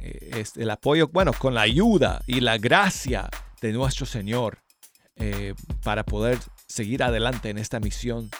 este, 0.00 0.62
el 0.62 0.70
apoyo, 0.70 1.08
bueno, 1.08 1.32
con 1.32 1.54
la 1.54 1.62
ayuda 1.62 2.22
y 2.26 2.40
la 2.40 2.58
gracia 2.58 3.28
de 3.60 3.72
nuestro 3.72 4.06
Señor 4.06 4.58
eh, 5.16 5.54
para 5.82 6.04
poder 6.04 6.38
seguir 6.66 7.02
adelante 7.02 7.50
en 7.50 7.58
esta 7.58 7.80
misión 7.80 8.30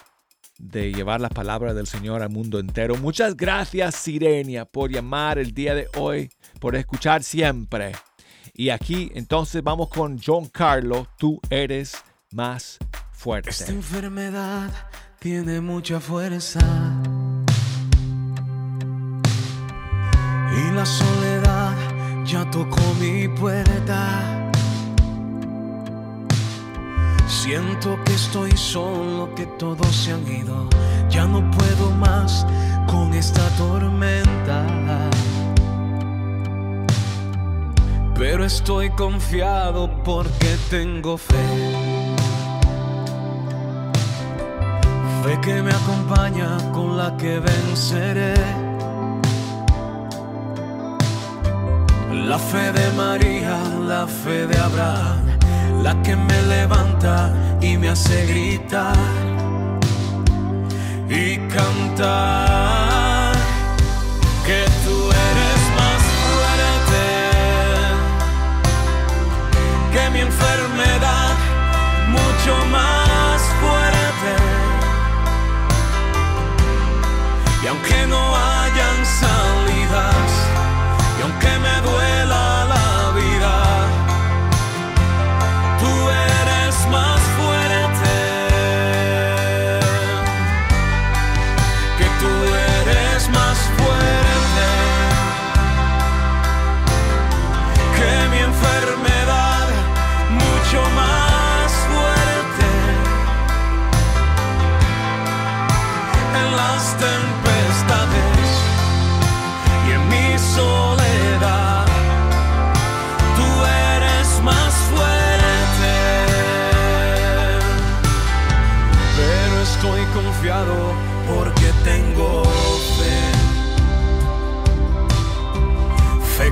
de 0.57 0.91
llevar 0.91 1.21
la 1.21 1.29
palabra 1.29 1.73
del 1.73 1.87
Señor 1.87 2.21
al 2.21 2.29
mundo 2.29 2.59
entero. 2.59 2.95
Muchas 2.95 3.35
gracias, 3.35 3.95
Sirenia, 3.95 4.65
por 4.65 4.91
llamar 4.91 5.39
el 5.39 5.53
día 5.53 5.73
de 5.73 5.87
hoy, 5.97 6.29
por 6.59 6.75
escuchar 6.75 7.23
siempre. 7.23 7.93
Y 8.53 8.69
aquí 8.69 9.11
entonces 9.15 9.63
vamos 9.63 9.89
con 9.89 10.19
John 10.23 10.47
Carlo, 10.49 11.07
tú 11.17 11.39
eres 11.49 11.95
más 12.31 12.77
Esta 13.23 13.71
enfermedad 13.71 14.71
tiene 15.19 15.61
mucha 15.61 15.99
fuerza 15.99 16.59
y 20.57 20.71
la 20.73 20.83
soledad 20.83 21.75
ya 22.25 22.49
tocó 22.49 22.81
mi 22.99 23.27
puerta. 23.27 24.49
Siento 27.27 28.03
que 28.03 28.15
estoy 28.15 28.57
solo, 28.57 29.35
que 29.35 29.45
todos 29.45 29.95
se 29.95 30.13
han 30.13 30.27
ido. 30.27 30.67
Ya 31.11 31.27
no 31.27 31.47
puedo 31.51 31.91
más 31.91 32.43
con 32.87 33.13
esta 33.13 33.47
tormenta. 33.49 34.65
Pero 38.15 38.45
estoy 38.45 38.89
confiado 38.89 40.03
porque 40.03 40.57
tengo 40.71 41.19
fe. 41.19 42.00
Fe 45.23 45.39
que 45.39 45.61
me 45.61 45.71
acompaña 45.71 46.57
con 46.71 46.97
la 46.97 47.15
que 47.15 47.39
venceré. 47.39 48.33
La 52.11 52.39
fe 52.39 52.71
de 52.71 52.91
María, 52.97 53.55
la 53.87 54.07
fe 54.07 54.47
de 54.47 54.57
Abraham, 54.57 55.37
la 55.83 56.01
que 56.01 56.15
me 56.15 56.41
levanta 56.43 57.31
y 57.61 57.77
me 57.77 57.89
hace 57.89 58.25
gritar. 58.25 58.95
cantar 61.53 63.35
que 64.45 64.63
tú 64.83 64.97
eres 65.29 65.61
más 65.79 66.01
fuerte 66.21 67.05
que 69.93 70.03
mi 70.13 70.19
enfermedad, 70.21 71.35
mucho 72.09 72.53
más 72.71 73.00
aunque 77.71 78.05
no 78.07 78.35
hayan 78.35 79.05
salidas, 79.05 80.31
y 81.17 81.21
aunque 81.21 81.59
me 81.59 81.89
duela 81.89 82.10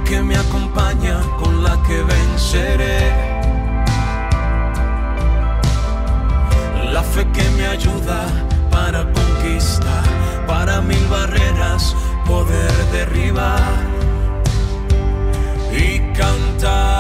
que 0.10 0.24
me 0.24 0.36
acompaña 0.36 1.22
con 1.38 1.64
la 1.64 1.78
que 1.84 2.02
venceré. 2.02 3.00
La 6.92 7.04
fe 7.04 7.28
que 7.32 7.48
me 7.52 7.68
ayuda 7.68 8.22
para 8.72 9.04
conquistar, 9.14 10.04
para 10.48 10.82
mil 10.82 11.06
barreras 11.10 11.96
poder 12.26 12.74
derribar 12.92 13.62
y 15.72 16.00
cantar 16.14 16.99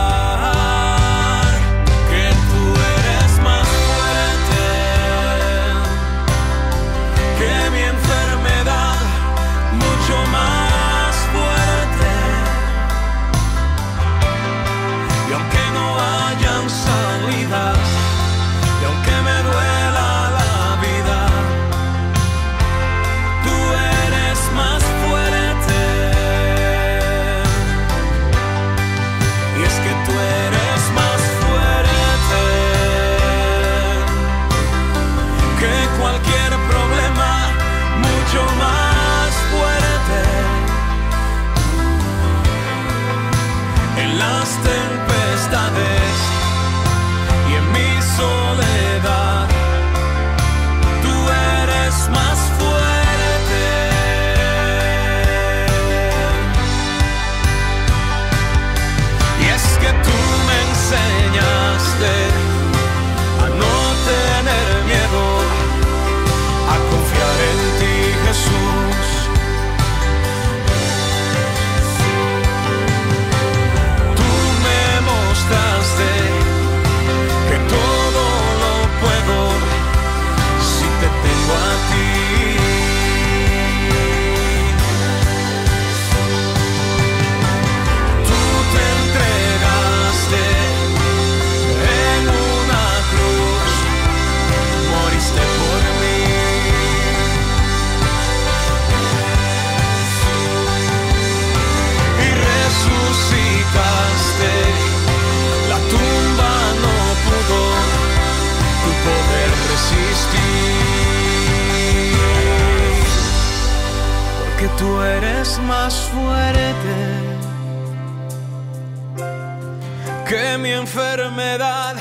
que 120.29 120.57
mi 120.59 120.69
enfermedad, 120.69 121.95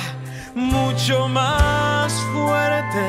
mucho 0.54 1.28
más 1.28 2.12
fuerte. 2.34 3.08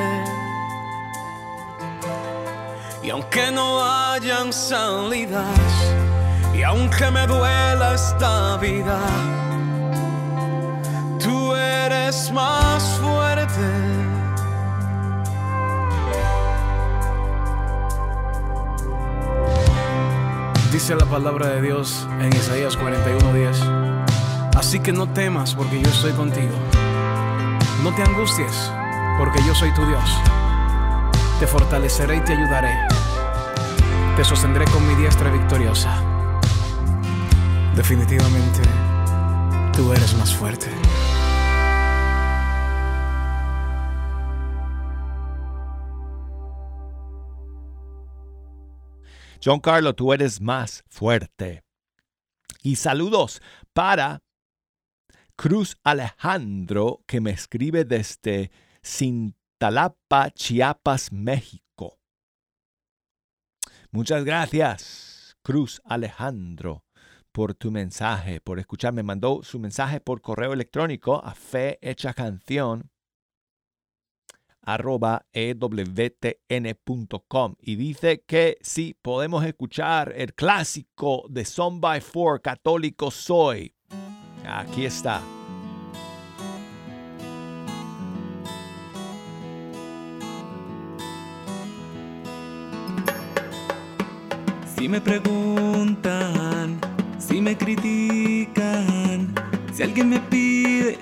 Y 3.03 3.09
aunque 3.09 3.51
no 3.51 3.83
hayan 3.83 4.53
salidas, 4.53 5.69
y 6.55 6.63
aunque 6.63 7.11
me 7.11 7.27
duela 7.27 7.95
esta 7.95 8.55
vida, 8.57 8.99
tú 11.19 11.53
eres 11.53 12.31
más 12.31 12.81
fuerte. 13.01 13.98
Dice 20.79 20.95
la 20.95 21.05
palabra 21.07 21.49
de 21.49 21.61
Dios 21.61 22.07
en 22.21 22.33
Isaías 22.33 22.77
41:10. 22.77 23.59
Así 24.55 24.79
que 24.79 24.93
no 24.93 25.09
temas 25.09 25.53
porque 25.53 25.81
yo 25.81 25.89
estoy 25.89 26.13
contigo. 26.13 26.55
No 27.83 27.93
te 27.93 28.01
angusties 28.01 28.71
porque 29.17 29.39
yo 29.45 29.53
soy 29.53 29.73
tu 29.73 29.85
Dios. 29.85 30.09
Te 31.41 31.47
fortaleceré 31.47 32.15
y 32.15 32.21
te 32.21 32.31
ayudaré. 32.31 32.77
Te 34.15 34.23
sostendré 34.23 34.63
con 34.71 34.87
mi 34.87 34.95
diestra 34.95 35.29
victoriosa. 35.29 36.01
Definitivamente, 37.75 38.61
tú 39.75 39.91
eres 39.91 40.13
más 40.13 40.33
fuerte. 40.33 40.67
John 49.43 49.61
Carlos, 49.61 49.95
tú 49.95 50.11
eres 50.11 50.41
más 50.41 50.83
fuerte. 50.89 51.63
Y 52.61 52.75
saludos 52.75 53.41
para 53.73 54.21
Cruz 55.37 55.77
Alejandro, 55.83 57.01
que 57.07 57.21
me 57.21 57.31
escribe 57.31 57.85
desde 57.85 58.51
Cintalapa, 58.83 60.31
Chiapas, 60.31 61.13
México. 61.13 61.99
Muchas 63.91 64.25
gracias, 64.25 65.37
Cruz 65.41 65.81
Alejandro, 65.85 66.83
por 67.31 67.53
tu 67.53 67.71
mensaje, 67.71 68.41
por 68.41 68.59
escucharme. 68.59 69.03
Mandó 69.03 69.41
su 69.43 69.57
mensaje 69.57 70.01
por 70.01 70.21
correo 70.21 70.51
electrónico 70.51 71.23
a 71.23 71.33
fe 71.33 71.79
hecha 71.81 72.13
canción 72.13 72.91
arroba 74.73 75.25
ewtn.com 75.33 76.35
y 77.59 77.75
dice 77.75 78.23
que 78.25 78.57
sí 78.61 78.95
podemos 79.01 79.43
escuchar 79.43 80.13
el 80.15 80.33
clásico 80.33 81.25
de 81.29 81.43
Son 81.45 81.81
by 81.81 82.01
Four, 82.01 82.41
Católico 82.41 83.09
Soy. 83.09 83.73
Aquí 84.45 84.85
está. 84.85 85.21
Si 94.75 94.87
me 94.87 95.01
preguntan, 95.01 96.79
si 97.17 97.41
me 97.41 97.57
critican, 97.57 99.33
si 99.73 99.83
alguien 99.83 100.09
me 100.09 100.19
pide 100.19 100.97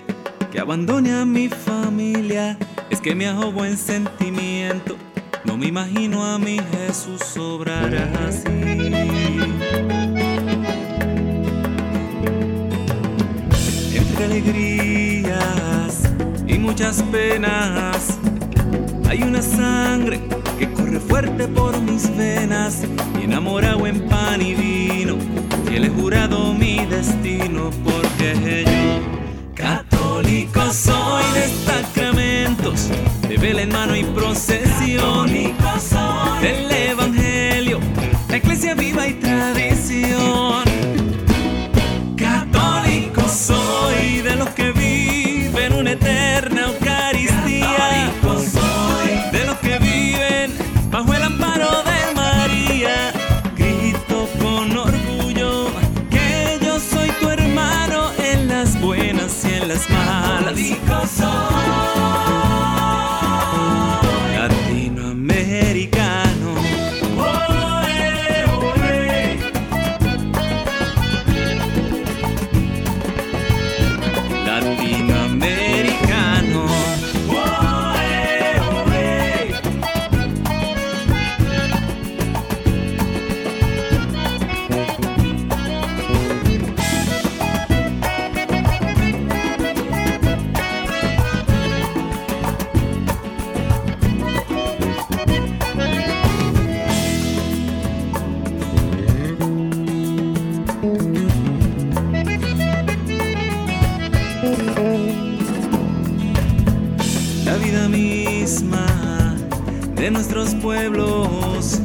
que 0.51 0.59
abandone 0.59 1.13
a 1.13 1.26
mi 1.26 1.47
familia, 1.47 2.57
es 2.89 3.01
que 3.01 3.13
me 3.13 3.27
hago 3.27 3.51
buen 3.51 3.77
sentimiento, 3.77 4.95
no 5.43 5.57
me 5.57 5.67
imagino 5.67 6.25
a 6.25 6.38
mi 6.39 6.57
Jesús 6.71 7.38
obrar 7.38 7.93
así. 8.27 8.47
Entre 13.93 14.25
alegrías 14.25 16.01
y 16.47 16.57
muchas 16.57 17.03
penas, 17.03 18.17
hay 19.09 19.21
una 19.21 19.41
sangre 19.41 20.21
que 20.57 20.71
corre 20.71 20.99
fuerte 20.99 21.47
por 21.49 21.79
mis 21.81 22.15
venas, 22.15 22.83
y 23.19 23.25
enamorado 23.25 23.85
en 23.85 24.07
pan 24.07 24.41
y 24.41 24.55
vino, 24.55 25.17
y 25.69 25.77
le 25.77 25.88
he 25.88 25.89
jurado 25.89 26.53
mi 26.53 26.85
destino, 26.85 27.69
porque 27.83 28.63
yo 28.65 29.53
católico 29.55 30.61
soy 30.71 31.07
juntos, 32.68 32.89
de 33.28 33.59
en 33.59 33.70
mano 33.70 33.95
y 33.95 34.03
procesión. 34.03 35.28
nuestros 110.18 110.55
pueblos. 110.55 111.80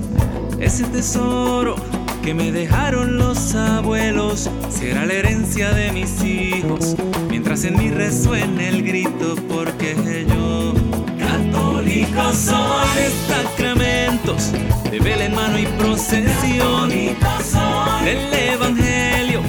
Ese 0.58 0.84
tesoro 0.84 1.76
que 2.22 2.32
me 2.32 2.50
dejaron 2.50 3.18
los 3.18 3.54
abuelos 3.54 4.48
será 4.70 5.04
la 5.04 5.12
herencia 5.12 5.70
de 5.74 5.92
mis 5.92 6.24
hijos, 6.24 6.96
mientras 7.28 7.62
en 7.64 7.76
mí 7.76 7.90
resuene 7.90 8.68
el 8.70 8.84
grito 8.84 9.34
porque 9.50 9.94
yo 10.26 10.72
católico 11.18 12.32
soy. 12.32 13.12
Sacramentos 13.28 14.50
de 14.90 14.98
vela 14.98 15.26
en 15.26 15.34
mano 15.34 15.58
y 15.58 15.66
procesión 15.66 16.88
del 16.88 18.32
evangelio, 18.32 19.42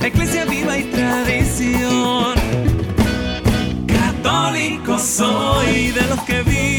la 0.00 0.08
iglesia 0.08 0.46
viva 0.46 0.78
y 0.78 0.84
tradición. 0.84 2.34
Católico 3.86 4.98
soy 4.98 5.90
de 5.90 6.06
los 6.08 6.20
que 6.22 6.42
viven 6.42 6.69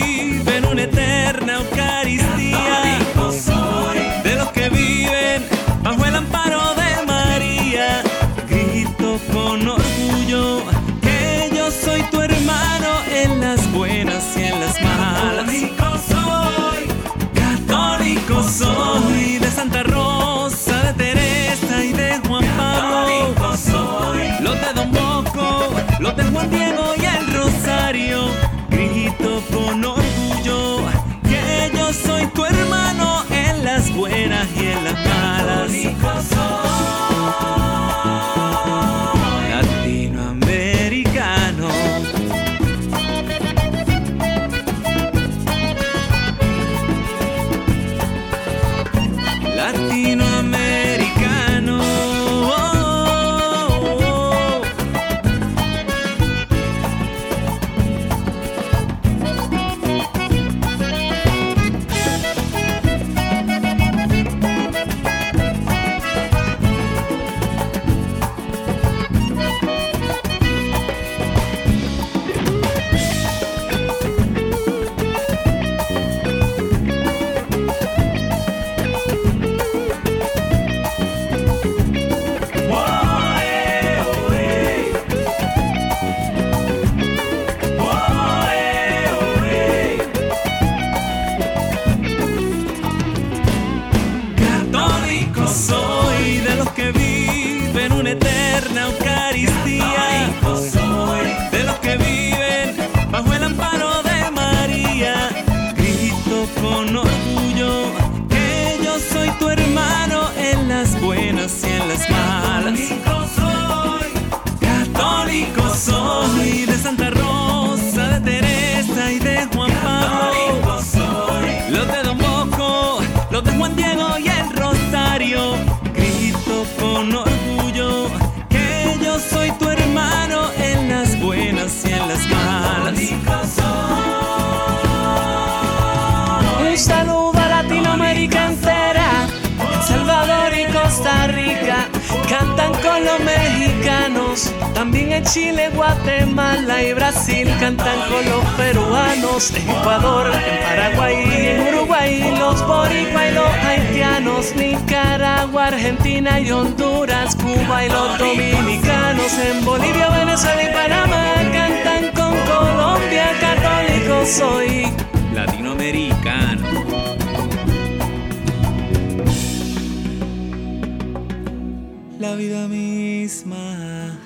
La 172.32 172.38
vida 172.38 172.66
misma 172.70 174.18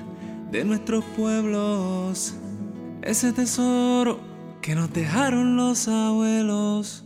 de 0.51 0.63
nuestros 0.63 1.03
pueblos, 1.17 2.35
ese 3.01 3.33
tesoro 3.33 4.19
que 4.61 4.75
nos 4.75 4.93
dejaron 4.93 5.55
los 5.55 5.87
abuelos. 5.87 7.04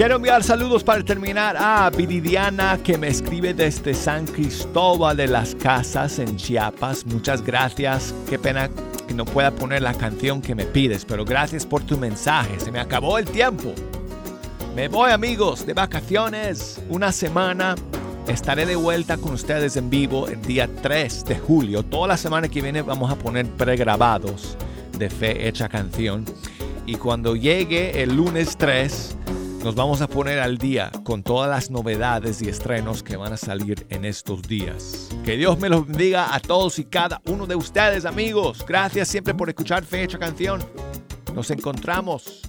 Quiero 0.00 0.16
enviar 0.16 0.42
saludos 0.42 0.82
para 0.82 1.04
terminar 1.04 1.58
a 1.58 1.90
Viridiana 1.90 2.78
que 2.82 2.96
me 2.96 3.08
escribe 3.08 3.52
desde 3.52 3.92
San 3.92 4.26
Cristóbal 4.26 5.14
de 5.14 5.28
las 5.28 5.54
Casas 5.54 6.18
en 6.18 6.38
Chiapas. 6.38 7.04
Muchas 7.04 7.44
gracias. 7.44 8.14
Qué 8.26 8.38
pena 8.38 8.70
que 9.06 9.12
no 9.12 9.26
pueda 9.26 9.50
poner 9.50 9.82
la 9.82 9.92
canción 9.92 10.40
que 10.40 10.54
me 10.54 10.64
pides, 10.64 11.04
pero 11.04 11.26
gracias 11.26 11.66
por 11.66 11.82
tu 11.82 11.98
mensaje. 11.98 12.58
Se 12.60 12.72
me 12.72 12.80
acabó 12.80 13.18
el 13.18 13.26
tiempo. 13.26 13.74
Me 14.74 14.88
voy 14.88 15.10
amigos 15.10 15.66
de 15.66 15.74
vacaciones. 15.74 16.80
Una 16.88 17.12
semana. 17.12 17.74
Estaré 18.26 18.64
de 18.64 18.76
vuelta 18.76 19.18
con 19.18 19.34
ustedes 19.34 19.76
en 19.76 19.90
vivo 19.90 20.28
el 20.28 20.40
día 20.40 20.66
3 20.80 21.26
de 21.26 21.38
julio. 21.38 21.82
Toda 21.82 22.08
la 22.08 22.16
semana 22.16 22.48
que 22.48 22.62
viene 22.62 22.80
vamos 22.80 23.12
a 23.12 23.16
poner 23.16 23.44
pregrabados 23.44 24.56
de 24.96 25.10
Fe 25.10 25.46
Hecha 25.46 25.68
Canción. 25.68 26.24
Y 26.86 26.94
cuando 26.94 27.36
llegue 27.36 28.02
el 28.02 28.16
lunes 28.16 28.56
3, 28.56 29.16
nos 29.64 29.74
vamos 29.74 30.00
a 30.00 30.08
poner 30.08 30.38
al 30.38 30.56
día 30.56 30.90
con 31.04 31.22
todas 31.22 31.50
las 31.50 31.70
novedades 31.70 32.40
y 32.40 32.48
estrenos 32.48 33.02
que 33.02 33.16
van 33.16 33.32
a 33.32 33.36
salir 33.36 33.86
en 33.90 34.04
estos 34.04 34.42
días. 34.42 35.10
Que 35.24 35.36
Dios 35.36 35.58
me 35.58 35.68
los 35.68 35.86
bendiga 35.86 36.34
a 36.34 36.40
todos 36.40 36.78
y 36.78 36.84
cada 36.84 37.20
uno 37.26 37.46
de 37.46 37.56
ustedes, 37.56 38.04
amigos. 38.04 38.64
Gracias 38.66 39.08
siempre 39.08 39.34
por 39.34 39.48
escuchar 39.48 39.84
Fecha 39.84 40.18
Canción. 40.18 40.60
Nos 41.34 41.50
encontramos 41.50 42.40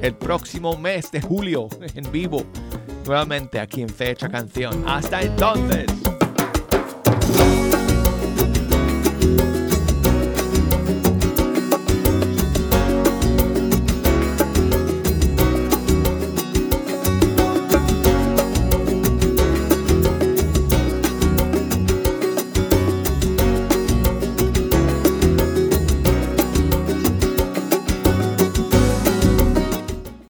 el 0.00 0.14
próximo 0.14 0.76
mes 0.78 1.10
de 1.10 1.20
julio 1.20 1.68
en 1.94 2.10
vivo, 2.12 2.44
nuevamente 3.04 3.58
aquí 3.58 3.82
en 3.82 3.88
Fecha 3.88 4.28
Canción. 4.28 4.84
Hasta 4.86 5.22
entonces. 5.22 6.07